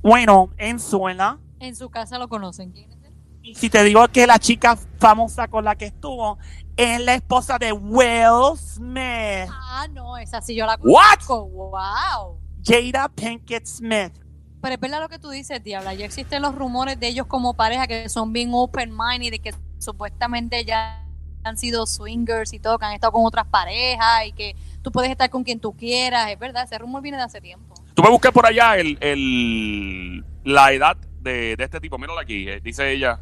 Bueno, 0.02 0.50
en 0.58 0.80
Suela. 0.80 1.40
En 1.60 1.76
su 1.76 1.90
casa 1.90 2.18
lo 2.18 2.30
conocen. 2.30 2.72
¿Quién 2.72 2.92
es? 2.94 2.99
Y 3.42 3.56
si 3.56 3.70
te 3.70 3.84
digo 3.84 4.08
que 4.10 4.28
la 4.28 4.38
chica 4.40 4.78
famosa 5.00 5.48
con 5.48 5.64
la 5.66 5.76
que 5.76 5.86
estuvo 5.86 6.38
es 6.76 7.00
la 7.02 7.16
esposa 7.16 7.58
de 7.58 7.72
Will 7.72 8.58
Smith, 8.58 9.50
Ah, 9.50 9.88
no, 9.92 10.18
esa 10.18 10.42
sí 10.42 10.56
yo 10.56 10.66
la 10.66 10.78
What? 10.82 11.20
¡Wow! 11.28 12.40
Jada 12.64 13.10
Pinkett 13.10 13.66
Smith. 13.66 14.14
Pero 14.62 14.74
es 14.76 14.80
verdad 14.80 15.00
lo 15.00 15.08
que 15.10 15.20
tú 15.20 15.30
dices, 15.30 15.64
Diabla. 15.64 15.94
Ya 15.94 16.06
existen 16.06 16.42
los 16.42 16.54
rumores 16.54 17.00
de 17.00 17.08
ellos 17.08 17.28
como 17.28 17.54
pareja 17.54 17.88
que 17.88 18.10
son 18.10 18.34
bien 18.34 18.50
open 18.54 18.92
mind 18.92 19.24
y 19.24 19.30
de 19.30 19.40
que 19.40 19.54
supuestamente 19.78 20.66
ya 20.66 21.06
han 21.46 21.58
sido 21.58 21.86
swingers 21.88 22.52
y 22.54 22.60
todo, 22.60 22.78
que 22.78 22.86
han 22.86 22.94
estado 22.94 23.14
con 23.14 23.26
otras 23.26 23.46
parejas 23.48 24.26
y 24.28 24.34
que 24.34 24.56
tú 24.82 24.92
puedes 24.92 25.10
estar 25.10 25.30
con 25.30 25.46
quien 25.46 25.62
tú 25.62 25.76
quieras. 25.78 26.30
Es 26.30 26.38
verdad, 26.38 26.66
ese 26.66 26.78
rumor 26.78 27.02
viene 27.02 27.18
de 27.18 27.24
hace 27.24 27.40
tiempo. 27.40 27.74
Tú 27.94 28.04
me 28.04 28.10
busqué 28.10 28.32
por 28.34 28.46
allá 28.46 28.76
el, 28.78 28.98
el, 29.00 30.26
la 30.44 30.74
edad 30.74 30.98
de, 31.22 31.56
de 31.56 31.64
este 31.64 31.80
tipo. 31.80 31.98
Míralo 31.98 32.20
aquí. 32.20 32.50
eh, 32.50 32.60
dice 32.62 32.92
ella. 32.92 33.22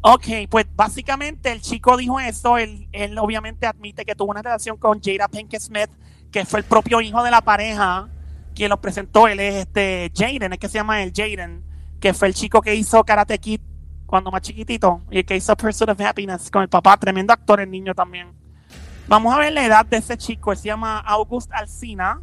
Ok, 0.00 0.26
pues 0.48 0.66
básicamente 0.74 1.50
el 1.50 1.60
chico 1.60 1.96
dijo 1.96 2.20
eso. 2.20 2.56
Él, 2.56 2.88
él 2.92 3.18
obviamente 3.18 3.66
admite 3.66 4.04
que 4.04 4.14
tuvo 4.14 4.30
una 4.30 4.42
relación 4.42 4.76
con 4.76 5.00
Jada 5.02 5.28
Pinkett 5.28 5.60
Smith, 5.60 5.90
que 6.30 6.44
fue 6.44 6.60
el 6.60 6.64
propio 6.64 7.00
hijo 7.00 7.22
de 7.22 7.30
la 7.30 7.40
pareja 7.40 8.08
quien 8.54 8.70
lo 8.70 8.80
presentó. 8.80 9.28
Él 9.28 9.40
es 9.40 9.54
este 9.56 10.12
Jaden, 10.14 10.52
es 10.52 10.58
que 10.58 10.68
se 10.68 10.78
llama 10.78 11.02
el 11.02 11.12
Jaden, 11.14 11.64
que 12.00 12.14
fue 12.14 12.28
el 12.28 12.34
chico 12.34 12.60
que 12.60 12.74
hizo 12.74 13.02
Karate 13.04 13.38
Kid 13.38 13.60
cuando 14.06 14.30
más 14.30 14.40
chiquitito 14.40 15.02
y 15.10 15.22
que 15.22 15.36
hizo 15.36 15.54
Pursuit 15.56 15.90
of 15.90 16.00
Happiness 16.00 16.50
con 16.50 16.62
el 16.62 16.68
papá. 16.68 16.96
Tremendo 16.96 17.32
actor, 17.32 17.60
el 17.60 17.70
niño 17.70 17.94
también. 17.94 18.32
Vamos 19.06 19.34
a 19.34 19.38
ver 19.38 19.52
la 19.52 19.64
edad 19.64 19.86
de 19.86 19.98
ese 19.98 20.16
chico. 20.16 20.52
Él 20.52 20.58
se 20.58 20.68
llama 20.68 20.98
August 21.00 21.52
Alsina. 21.52 22.20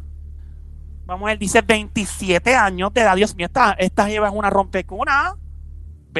Vamos 1.04 1.26
ver, 1.26 1.38
dice 1.38 1.62
27 1.62 2.54
años 2.54 2.92
de 2.92 3.00
edad. 3.00 3.16
Dios 3.16 3.34
mío, 3.34 3.46
esta, 3.46 3.72
esta 3.72 4.08
lleva 4.08 4.30
una 4.30 4.50
rompecuna. 4.50 5.36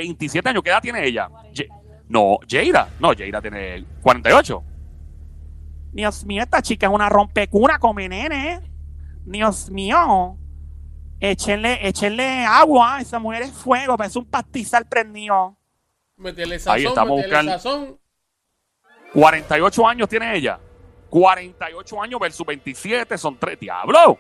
27 0.01 0.49
años. 0.49 0.63
¿Qué 0.63 0.71
edad 0.71 0.81
tiene 0.83 1.05
ella? 1.05 1.29
Ye- 1.53 1.69
no, 2.09 2.39
Jada. 2.49 2.89
No, 3.01 3.09
Jada 3.17 3.41
tiene 3.43 3.85
48. 4.03 4.63
Dios 5.93 6.25
mío, 6.27 6.43
esta 6.43 6.61
chica 6.63 6.87
es 6.87 6.93
una 6.93 7.09
rompecuna 7.09 7.79
come 7.79 8.09
nene. 8.09 8.61
Dios 9.25 9.71
mío. 9.71 10.37
Échenle, 11.19 11.79
échenle 11.89 12.45
agua. 12.45 13.01
Esa 13.01 13.19
mujer 13.19 13.43
es 13.43 13.53
fuego. 13.53 13.97
Parece 13.97 14.19
un 14.19 14.27
pastizal 14.27 14.87
prendido. 14.87 15.57
Métele 16.19 16.59
sazón, 16.59 16.75
Ahí 16.77 16.85
estamos 16.85 17.21
buscando. 17.23 17.53
sazón. 17.53 17.99
48 19.15 19.89
años 19.89 20.09
tiene 20.09 20.37
ella. 20.37 20.61
48 21.09 22.03
años 22.03 22.21
versus 22.21 22.47
27 22.47 23.17
son 23.17 23.37
tres. 23.39 23.59
Diablo. 23.59 24.19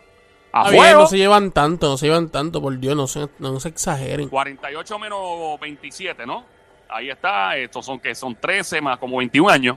A 0.56 0.60
Está 0.60 0.70
bien, 0.70 0.82
fuego. 0.82 1.00
no 1.00 1.06
se 1.06 1.16
llevan 1.18 1.50
tanto, 1.50 1.88
no 1.88 1.96
se 1.98 2.06
llevan 2.06 2.28
tanto, 2.30 2.60
por 2.62 2.78
Dios, 2.78 2.96
no 2.96 3.06
se, 3.06 3.28
no 3.38 3.60
se 3.60 3.68
exageren. 3.68 4.28
48 4.28 4.98
menos 4.98 5.60
27, 5.60 6.24
¿no? 6.26 6.44
Ahí 6.88 7.10
está. 7.10 7.56
Estos 7.56 7.84
son 7.84 7.98
que 8.00 8.14
son 8.14 8.34
13 8.36 8.80
más 8.80 8.98
como 8.98 9.18
21 9.18 9.48
años. 9.50 9.76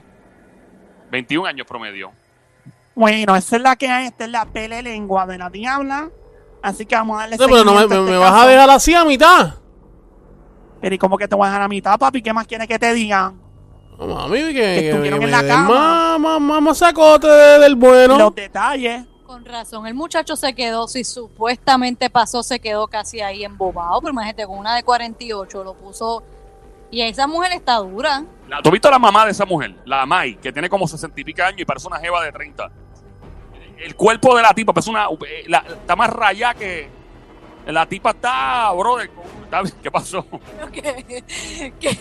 21 1.10 1.46
años 1.46 1.66
promedio. 1.66 2.12
Bueno, 2.94 3.34
esa 3.36 3.56
es 3.56 3.62
la 3.62 3.76
que 3.76 3.88
hay, 3.88 4.06
esta 4.06 4.24
es 4.24 4.30
la 4.30 4.44
pele 4.46 4.82
lengua 4.82 5.26
de 5.26 5.38
la 5.38 5.50
diabla. 5.50 6.10
Así 6.62 6.86
que 6.86 6.94
vamos 6.94 7.16
a 7.16 7.20
darle 7.22 7.36
No, 7.36 7.46
pero 7.46 7.64
no 7.64 7.74
me, 7.74 7.82
este 7.82 7.98
me 8.00 8.16
vas 8.16 8.44
a 8.44 8.46
dejar 8.46 8.70
así 8.70 8.94
a 8.94 9.04
mitad. 9.04 9.54
Pero 10.80 10.94
¿y 10.94 10.98
cómo 10.98 11.18
que 11.18 11.26
te 11.28 11.34
voy 11.34 11.44
a 11.46 11.48
dejar 11.50 11.62
a 11.62 11.68
mitad, 11.68 11.98
papi? 11.98 12.22
¿Qué 12.22 12.32
más 12.32 12.46
quieres 12.46 12.66
que 12.68 12.78
te 12.78 12.92
diga? 12.94 13.32
No, 13.98 14.06
mami, 14.06 14.38
que, 14.38 14.52
que, 14.52 14.52
que 14.62 14.90
estuvieron 14.90 15.18
me 15.18 15.24
en 15.26 15.30
la 15.30 15.46
cama. 15.46 16.18
más, 16.18 16.40
más, 16.40 16.62
más, 16.62 16.78
sacote 16.78 17.26
de- 17.26 17.58
del 17.58 17.74
bueno. 17.74 18.16
Los 18.18 18.34
detalles. 18.34 19.04
Con 19.30 19.44
razón, 19.44 19.86
el 19.86 19.94
muchacho 19.94 20.34
se 20.34 20.52
quedó, 20.54 20.88
si 20.88 21.04
supuestamente 21.04 22.10
pasó, 22.10 22.42
se 22.42 22.58
quedó 22.58 22.88
casi 22.88 23.20
ahí 23.20 23.44
embobado. 23.44 24.00
Pero 24.00 24.10
imagínate, 24.10 24.44
con 24.44 24.58
una 24.58 24.74
de 24.74 24.82
48 24.82 25.62
lo 25.62 25.74
puso. 25.74 26.24
Y 26.90 27.00
esa 27.02 27.28
mujer 27.28 27.52
está 27.52 27.76
dura. 27.76 28.24
La- 28.48 28.60
¿Tú 28.60 28.70
has 28.70 28.72
visto 28.72 28.90
la 28.90 28.98
mamá 28.98 29.24
de 29.26 29.30
esa 29.30 29.46
mujer? 29.46 29.76
La 29.84 30.04
Mai, 30.04 30.34
que 30.34 30.52
tiene 30.52 30.68
como 30.68 30.88
60 30.88 31.20
y 31.20 31.22
pico 31.22 31.44
años 31.44 31.60
y 31.60 31.64
parece 31.64 31.86
una 31.86 32.00
jeva 32.00 32.24
de 32.24 32.32
30. 32.32 32.72
El 33.78 33.94
cuerpo 33.94 34.34
de 34.34 34.42
la 34.42 34.52
tipa, 34.52 34.72
pues 34.72 34.88
una, 34.88 35.04
eh, 35.24 35.46
está 35.80 35.94
más 35.94 36.10
rayada 36.10 36.54
que... 36.54 36.88
La 37.66 37.86
tipa 37.86 38.10
está, 38.10 38.72
brother. 38.72 39.12
¿Qué 39.82 39.90
pasó? 39.90 40.24
Que, 40.72 41.24
que, 41.80 41.98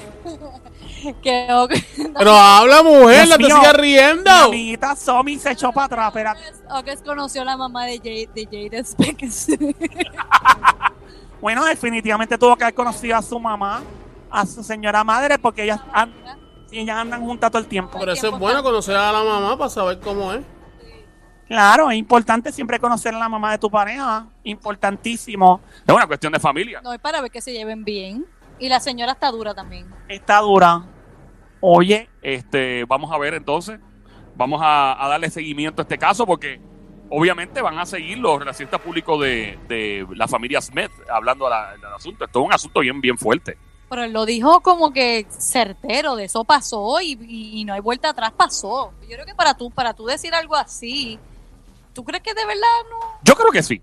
que- 1.22 1.86
Pero 2.18 2.32
habla, 2.32 2.84
mujer, 2.84 3.26
Dios 3.26 3.30
no 3.30 3.38
te 3.38 3.44
mío. 3.46 3.56
sigas 3.56 3.74
Mi 3.76 3.82
riendo. 3.82 4.32
amiguita 4.32 4.96
Somi 4.96 5.38
se 5.38 5.52
echó 5.52 5.72
para 5.72 5.86
atrás. 5.86 6.08
Espérate. 6.10 6.42
o 6.72 6.84
que 6.84 6.98
conoció 6.98 7.42
a 7.42 7.46
la 7.46 7.58
mamá 7.58 7.86
de 7.86 7.98
Jade, 7.98 8.30
de 8.34 8.46
Jade 8.46 8.84
Specs. 8.84 9.48
Bueno, 11.42 11.64
definitivamente 11.64 12.38
tuvo 12.38 12.58
que 12.58 12.66
haber 12.66 12.74
conocido 12.74 13.16
a 13.16 13.22
su 13.22 13.40
mamá, 13.40 13.82
a 14.30 14.46
su 14.46 14.62
señora 14.62 15.06
madre, 15.06 15.40
porque 15.40 15.64
ellas, 15.64 15.80
ellas 16.70 16.98
andan 16.98 17.22
juntas 17.22 17.50
todo 17.50 17.62
el 17.62 17.68
tiempo. 17.68 17.98
Pero 17.98 18.12
eso 18.12 18.28
es 18.28 18.38
bueno 18.38 18.62
conocer 18.62 18.98
a 18.98 19.10
la 19.14 19.24
mamá 19.24 19.58
para 19.58 19.70
saber 19.70 20.00
cómo 20.02 20.34
es. 20.34 20.42
Claro, 21.50 21.90
es 21.92 21.98
importante 21.98 22.52
siempre 22.54 22.80
conocer 22.80 23.14
a 23.14 23.20
la 23.20 23.28
mamá 23.28 23.52
de 23.52 23.58
tu 23.58 23.70
pareja. 23.70 24.26
Importantísimo. 24.44 25.60
Es 25.86 25.94
una 25.94 26.08
cuestión 26.08 26.32
de 26.32 26.40
familia. 26.40 26.80
No, 26.82 26.94
es 26.94 27.00
para 27.00 27.20
ver 27.22 27.32
que 27.32 27.42
se 27.42 27.52
lleven 27.52 27.84
bien. 27.84 28.26
Y 28.60 28.70
la 28.70 28.80
señora 28.80 29.14
está 29.14 29.32
dura 29.32 29.54
también. 29.54 29.88
Está 30.08 30.40
dura. 30.40 30.84
Oye, 31.62 32.10
Este, 32.22 32.86
vamos 32.86 33.12
a 33.12 33.18
ver 33.18 33.34
entonces. 33.34 33.80
Vamos 34.36 34.62
a, 34.64 35.04
a 35.04 35.10
darle 35.10 35.30
seguimiento 35.30 35.82
a 35.82 35.84
este 35.84 35.98
caso 35.98 36.26
porque 36.26 36.62
obviamente 37.10 37.62
van 37.62 37.78
a 37.80 37.86
seguir 37.86 38.18
los 38.20 38.40
relacionistas 38.40 38.80
públicos 38.80 39.20
de, 39.20 39.58
de 39.68 40.08
la 40.16 40.28
familia 40.28 40.62
Smith 40.62 40.92
hablando 41.12 41.46
de 41.46 41.52
la- 41.52 41.72
del 41.74 41.94
asunto. 41.94 42.24
Esto 42.26 42.40
es 42.42 42.46
un 42.46 42.54
asunto 42.54 42.80
bien, 42.82 43.02
bien 43.02 43.18
fuerte. 43.18 43.58
Pero 43.90 44.04
él 44.04 44.14
lo 44.14 44.26
dijo 44.26 44.62
como 44.62 44.94
que 44.94 45.26
certero, 45.30 46.16
de 46.16 46.26
eso 46.26 46.44
pasó 46.44 47.02
y, 47.02 47.18
y- 47.28 47.60
y 47.62 47.66
no 47.66 47.74
hay 47.74 47.80
vuelta 47.82 48.10
atrás, 48.10 48.32
pasó. 48.38 48.94
Yo 49.02 49.16
creo 49.16 49.26
que 49.26 49.34
para 49.36 49.56
tú, 49.56 49.72
para 49.72 49.94
tú 49.96 50.06
decir 50.06 50.34
algo 50.36 50.56
así, 50.56 51.18
¿tú 52.00 52.06
crees 52.06 52.24
que 52.24 52.34
de 52.34 52.46
verdad 52.46 52.62
no? 52.90 52.98
Yo 53.24 53.36
creo 53.36 53.52
que 53.52 53.62
sí. 53.62 53.82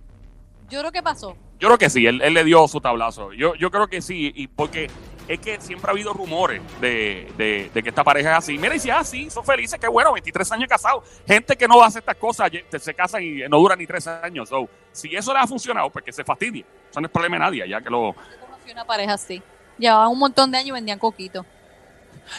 Yo 0.70 0.80
creo 0.80 0.90
que 0.90 1.02
pasó. 1.02 1.36
Yo 1.58 1.68
creo 1.68 1.76
que 1.76 1.90
sí, 1.90 2.06
él, 2.06 2.22
él 2.22 2.32
le 2.32 2.44
dio 2.44 2.66
su 2.66 2.80
tablazo. 2.80 3.30
Yo, 3.34 3.54
yo 3.56 3.70
creo 3.70 3.88
que 3.88 4.00
sí, 4.00 4.32
y 4.34 4.46
porque 4.48 4.90
es 5.28 5.38
que 5.38 5.60
siempre 5.60 5.90
ha 5.90 5.92
habido 5.92 6.14
rumores 6.14 6.62
de, 6.80 7.30
de- 7.36 7.70
de 7.74 7.82
que 7.82 7.90
esta 7.90 8.02
pareja 8.02 8.32
es 8.32 8.38
así. 8.38 8.56
Mira, 8.56 8.74
y 8.74 8.78
si 8.80 8.88
es 8.88 8.96
así, 8.96 9.28
son 9.28 9.44
felices, 9.44 9.78
qué 9.78 9.86
bueno, 9.86 10.14
23 10.14 10.50
años 10.52 10.66
casados. 10.68 11.04
Gente 11.26 11.56
que 11.56 11.68
no 11.68 11.82
hace 11.82 11.98
estas 11.98 12.16
cosas, 12.16 12.50
se 12.80 12.94
casan 12.94 13.22
y 13.22 13.40
no 13.50 13.58
duran 13.58 13.78
ni 13.78 13.86
3 13.86 14.06
años. 14.06 14.48
So, 14.48 14.66
si 14.92 15.14
eso 15.14 15.34
le 15.34 15.40
ha 15.40 15.46
funcionado, 15.46 15.90
pues 15.90 16.02
que 16.06 16.12
se 16.12 16.24
fastidie. 16.24 16.64
Eso 16.90 17.00
no 17.02 17.06
es 17.06 17.12
problema 17.12 17.36
de 17.36 17.40
nadie, 17.40 17.68
ya 17.68 17.82
que 17.82 17.90
lo 17.90 18.14
Yo 18.14 18.40
conocí 18.40 18.72
una 18.72 18.86
pareja 18.86 19.12
así. 19.12 19.42
Llevaban 19.78 20.08
un 20.08 20.18
montón 20.18 20.50
de 20.50 20.56
años 20.56 20.68
y 20.68 20.72
vendían 20.72 20.98
coquito. 20.98 21.44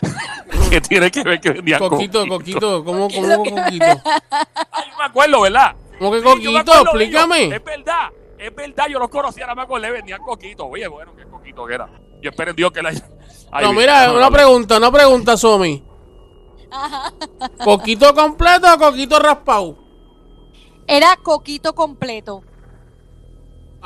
que 0.69 0.81
tiene 0.81 1.09
que 1.11 1.23
ver 1.23 1.39
que 1.39 1.51
vendían 1.51 1.79
Coquito, 1.79 2.27
coquito. 2.27 2.37
coquito, 2.37 2.83
¿cómo, 2.85 3.07
cómo 3.09 3.37
coquito? 3.43 3.85
Yo 3.85 4.97
me 4.97 5.03
acuerdo, 5.05 5.41
¿verdad? 5.41 5.75
¿Cómo 5.99 6.11
que 6.11 6.19
Sí, 6.19 6.23
coquito? 6.23 6.59
acuerdo 6.59 6.81
Explícame. 6.83 7.43
ellos. 7.43 7.53
Es 7.55 7.63
verdad, 7.63 8.09
es 8.37 8.55
verdad, 8.55 8.85
yo 8.89 8.99
los 8.99 9.09
conocía, 9.09 9.43
ahora 9.45 9.55
me 9.55 9.61
acordé, 9.63 9.91
vendían 9.91 10.21
coquito. 10.23 10.65
Oye, 10.67 10.87
bueno, 10.87 11.15
qué 11.15 11.23
coquito 11.25 11.65
que 11.65 11.73
era. 11.75 11.89
Yo 12.21 12.29
espero 12.29 12.51
en 12.51 12.55
Dios 12.55 12.71
que 12.71 12.81
la 12.81 12.89
haya. 12.89 13.07
Ay, 13.51 13.65
No, 13.65 13.73
mira, 13.73 14.11
una 14.11 14.29
pregunta, 14.29 14.77
una 14.77 14.91
pregunta, 14.91 15.37
Somi. 15.37 15.83
¿Coquito 17.63 18.13
completo 18.13 18.67
o 18.73 18.77
coquito 18.77 19.19
raspado? 19.19 19.77
Era 20.87 21.15
coquito 21.21 21.73
completo. 21.73 22.43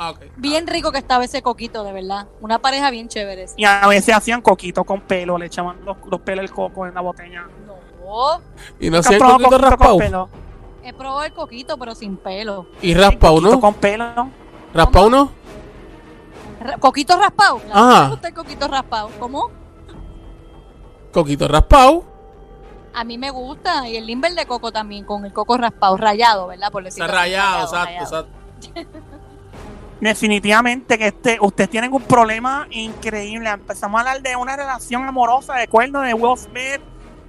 Ah. 0.08 0.14
Bien 0.36 0.66
rico 0.66 0.90
que 0.90 0.98
estaba 0.98 1.24
ese 1.24 1.42
coquito, 1.42 1.84
de 1.84 1.92
verdad. 1.92 2.26
Una 2.40 2.58
pareja 2.58 2.90
bien 2.90 3.08
chévere. 3.08 3.46
y 3.56 3.64
a 3.64 3.86
veces 3.86 4.14
hacían 4.14 4.42
coquito 4.42 4.84
con 4.84 5.00
pelo, 5.02 5.38
le 5.38 5.46
echaban 5.46 5.84
los, 5.84 5.96
los 6.10 6.20
pelos 6.20 6.42
del 6.42 6.52
coco 6.52 6.86
en 6.86 6.94
la 6.94 7.00
botella. 7.00 7.46
No. 7.66 8.40
Y 8.78 8.90
no 8.90 8.96
¿Nunca 8.96 9.08
hacían 9.08 9.20
coquito 9.20 9.50
coquito 9.50 9.58
raspado. 9.58 9.98
pelo? 9.98 10.28
He 10.84 10.92
probado 10.92 11.22
el 11.24 11.32
coquito, 11.32 11.78
pero 11.78 11.94
sin 11.94 12.16
pelo. 12.16 12.66
Y 12.80 12.94
raspado, 12.94 13.40
¿no? 13.40 13.60
con 13.60 13.74
pelo. 13.74 14.28
Raspado, 14.74 15.08
¿no? 15.10 15.30
¿Coquito 16.80 17.16
raspado? 17.16 17.58
Claro, 17.58 17.80
Ajá. 17.80 18.02
me 18.04 18.10
gusta 18.10 18.28
el 18.28 18.34
coquito 18.34 18.68
raspado. 18.68 19.10
¿Cómo? 19.18 19.50
Coquito 21.12 21.48
raspado. 21.48 22.04
A 22.94 23.04
mí 23.04 23.18
me 23.18 23.30
gusta. 23.30 23.88
Y 23.88 23.96
el 23.96 24.06
limber 24.06 24.34
de 24.34 24.46
coco 24.46 24.72
también, 24.72 25.04
con 25.04 25.24
el 25.24 25.32
coco 25.32 25.56
raspado, 25.56 25.96
rayado, 25.96 26.46
¿verdad? 26.48 26.70
Por 26.70 26.84
decirlo 26.84 27.04
así, 27.06 27.14
rayado, 27.14 27.64
exacto, 27.64 27.86
rayado. 27.86 28.28
exacto. 28.64 28.98
Definitivamente 30.02 30.98
que 30.98 31.06
este, 31.06 31.38
ustedes 31.40 31.70
tienen 31.70 31.92
un 31.92 32.02
problema 32.02 32.66
increíble. 32.72 33.48
Empezamos 33.48 33.98
a 33.98 34.00
hablar 34.00 34.20
de 34.20 34.34
una 34.34 34.56
relación 34.56 35.04
amorosa, 35.04 35.54
de 35.54 35.62
acuerdo, 35.62 36.00
de 36.00 36.12
Will 36.12 36.36
Smith, 36.36 36.80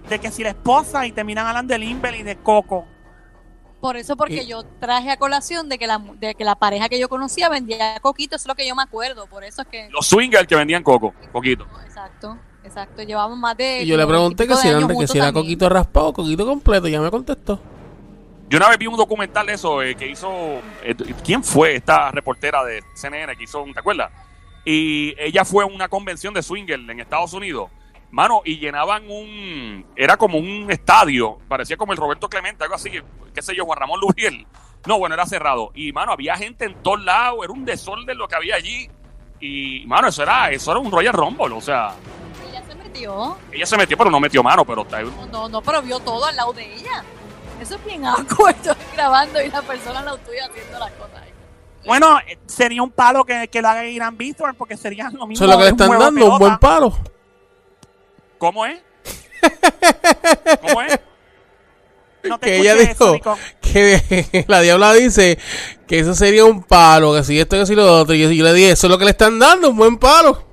de 0.10 0.18
que 0.18 0.32
si 0.32 0.42
la 0.42 0.50
esposa 0.50 1.06
y 1.06 1.12
terminan 1.12 1.46
hablando 1.46 1.72
de 1.72 1.78
Limber 1.78 2.16
y 2.16 2.24
de 2.24 2.36
Coco. 2.38 2.88
Por 3.80 3.96
eso, 3.96 4.18
porque 4.18 4.42
Y- 4.42 4.48
yo 4.48 4.64
traje 4.80 5.12
a 5.12 5.18
colación 5.18 5.70
de 5.70 5.78
que, 5.78 5.86
la, 5.86 6.02
de 6.20 6.34
que 6.34 6.44
la 6.44 6.56
pareja 6.56 6.90
que 6.90 6.98
yo 6.98 7.10
conocía 7.10 7.48
vendía 7.48 8.00
coquito, 8.00 8.38
eso 8.38 8.44
es 8.44 8.48
lo 8.48 8.56
que 8.56 8.68
yo 8.68 8.74
me 8.76 8.82
acuerdo. 8.82 9.28
Por 9.28 9.44
eso 9.44 9.62
es 9.62 9.68
que. 9.68 9.90
Los 9.92 10.08
swingers 10.08 10.48
que 10.48 10.56
vendían 10.56 10.82
coco, 10.82 11.14
coquito. 11.32 11.68
Exacto, 11.86 12.40
exacto. 12.64 13.04
Llevamos 13.04 13.38
más 13.38 13.56
de. 13.56 13.84
Y 13.84 13.86
yo 13.86 13.98
le 13.98 14.08
pregunté 14.08 14.48
que 14.48 14.56
si, 14.56 14.70
de, 14.70 14.98
que 14.98 15.08
si 15.08 15.20
era 15.20 15.32
coquito 15.32 15.70
raspado 15.70 16.08
o 16.08 16.14
coquito 16.14 16.44
completo. 16.44 16.88
Ya 16.88 17.02
me 17.02 17.12
contestó. 17.12 17.62
Yo 18.54 18.58
una 18.58 18.70
vez 18.70 18.78
vi 18.78 18.86
un 18.86 18.96
documental 18.96 19.48
de 19.48 19.54
eso 19.54 19.82
eh, 19.82 19.96
que 19.96 20.06
hizo. 20.08 20.32
eh, 20.84 20.94
¿Quién 21.26 21.44
fue 21.44 21.76
esta 21.76 22.12
reportera 22.12 22.64
de 22.64 22.84
CNN 22.94 23.36
que 23.36 23.46
hizo 23.46 23.64
un. 23.64 23.74
¿Te 23.74 23.80
acuerdas? 23.80 24.12
Y 24.64 25.16
ella 25.18 25.44
fue 25.44 25.64
a 25.64 25.66
una 25.66 25.90
convención 25.90 26.36
de 26.36 26.44
swinger 26.44 26.80
en 26.80 27.00
Estados 27.00 27.34
Unidos. 27.34 27.72
Mano, 28.12 28.44
y 28.46 28.60
llenaban 28.60 29.10
un. 29.10 29.84
Era 29.96 30.18
como 30.18 30.38
un 30.38 30.68
estadio. 30.70 31.40
Parecía 31.48 31.78
como 31.78 31.94
el 31.94 31.98
Roberto 31.98 32.30
Clemente, 32.30 32.64
algo 32.64 32.76
así. 32.76 32.92
Qué 33.34 33.42
sé 33.42 33.56
yo, 33.56 33.66
Juan 33.66 33.80
Ramón 33.80 34.00
Luriel. 34.00 34.46
No, 34.86 35.00
bueno, 35.00 35.16
era 35.16 35.26
cerrado. 35.26 35.72
Y, 35.74 35.92
mano, 35.92 36.12
había 36.12 36.38
gente 36.38 36.66
en 36.66 36.76
todos 36.84 37.04
lados. 37.04 37.40
Era 37.44 37.54
un 37.54 37.66
desorden 37.66 38.16
lo 38.16 38.28
que 38.28 38.36
había 38.36 38.56
allí. 38.56 38.88
Y, 39.40 39.84
mano, 39.88 40.10
eso 40.10 40.22
era, 40.22 40.52
eso 40.52 40.70
era 40.70 40.80
un 40.80 40.92
Royal 40.92 41.14
Rumble. 41.16 41.56
O 41.56 41.62
sea, 41.62 41.96
Ella 42.52 42.62
se 42.68 42.76
metió. 42.76 43.36
ella 43.52 43.66
se 43.66 43.78
metió, 43.78 43.98
pero 43.98 44.12
no 44.12 44.20
metió 44.20 44.44
mano. 44.44 44.64
Pero 44.64 44.86
No, 44.92 45.26
no, 45.26 45.50
no, 45.50 45.62
pero 45.64 45.82
vio 45.82 46.00
todo 46.02 46.24
al 46.26 46.36
lado 46.36 46.54
de 46.54 46.72
ella. 46.72 47.04
Eso 47.64 47.76
es 47.76 47.86
bien 47.86 48.06
acuerdo 48.06 48.76
grabando 48.94 49.42
y 49.42 49.50
la 49.50 49.62
persona 49.62 50.00
al 50.00 50.06
lado 50.06 50.18
tuyo 50.18 50.40
haciendo 50.50 50.80
las 50.80 50.92
cosas. 50.92 51.22
ahí. 51.22 51.32
Bueno, 51.86 52.20
eh, 52.28 52.38
sería 52.46 52.84
un 52.84 52.92
palo 52.92 53.24
que, 53.24 53.48
que 53.48 53.62
lo 53.62 53.70
haga 53.70 53.86
Irán 53.86 54.18
Bithorn 54.18 54.54
porque 54.56 54.76
sería 54.76 55.06
lo 55.06 55.26
mismo. 55.26 55.46
Eso 55.46 55.46
es 55.46 55.50
lo 55.50 55.58
que 55.58 55.64
le 55.64 55.70
un 55.72 55.82
están 55.82 55.92
de 55.92 55.98
dando, 55.98 56.34
un 56.34 56.40
buen 56.40 56.58
palo. 56.58 56.98
¿Cómo 58.38 58.66
es? 58.66 58.82
¿Cómo 60.62 60.82
es? 60.82 61.00
No 62.26 62.38
te 62.38 62.48
que 62.48 62.58
ella 62.58 62.76
dijo 62.76 63.16
eso, 63.16 63.38
que 63.62 64.46
la 64.50 64.60
diabla 64.60 64.94
dice 64.94 65.40
que 65.88 66.00
eso 66.00 66.16
sería 66.16 66.44
un 66.44 66.64
palo, 66.64 67.14
que 67.14 67.24
si 67.24 67.40
esto, 67.40 67.58
que 67.58 67.66
si 67.66 67.76
lo 67.76 68.00
otro. 68.00 68.14
Y 68.14 68.24
yo, 68.24 68.30
yo 68.30 68.44
le 68.44 68.54
dije, 68.54 68.72
eso 68.72 68.88
es 68.88 68.92
lo 68.92 68.98
que 68.98 69.06
le 69.06 69.12
están 69.12 69.40
dando, 69.40 69.70
un 69.70 69.78
buen 69.78 69.98
palo. 69.98 70.44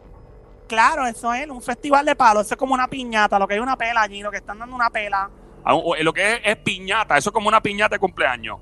Claro, 0.68 1.04
eso 1.08 1.34
es 1.34 1.48
un 1.48 1.60
festival 1.60 2.06
de 2.06 2.14
palos. 2.14 2.46
Eso 2.46 2.54
es 2.54 2.58
como 2.58 2.72
una 2.72 2.86
piñata, 2.86 3.36
lo 3.36 3.48
que 3.48 3.54
hay 3.54 3.60
una 3.60 3.76
pela 3.76 4.02
allí, 4.02 4.22
lo 4.22 4.30
que 4.30 4.36
están 4.36 4.60
dando 4.60 4.76
una 4.76 4.90
pela. 4.90 5.28
Eh, 5.66 6.04
lo 6.04 6.12
que 6.12 6.40
es, 6.44 6.56
piñata, 6.56 7.16
eso 7.16 7.30
es 7.30 7.34
como 7.34 7.48
una 7.48 7.60
piñata 7.60 7.96
de 7.96 7.98
cumpleaños. 7.98 8.58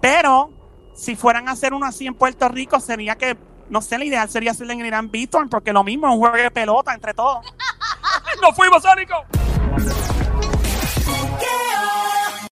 Pero 0.00 0.50
si 0.94 1.16
fueran 1.16 1.48
a 1.48 1.52
hacer 1.52 1.74
uno 1.74 1.86
así 1.86 2.06
en 2.06 2.14
Puerto 2.14 2.48
Rico, 2.48 2.80
sería 2.80 3.16
que, 3.16 3.36
no 3.68 3.82
sé, 3.82 3.98
la 3.98 4.04
ideal 4.04 4.28
sería 4.28 4.52
hacerlo 4.52 4.72
en 4.72 4.84
Irán 4.84 5.10
Beaton, 5.10 5.48
porque 5.48 5.72
lo 5.72 5.84
mismo 5.84 6.06
es 6.06 6.14
un 6.14 6.20
juego 6.20 6.36
de 6.36 6.50
pelota 6.50 6.94
entre 6.94 7.14
todos. 7.14 7.44
¡Nos 8.42 8.54
fuimos, 8.54 8.82
Sónico! 8.82 9.14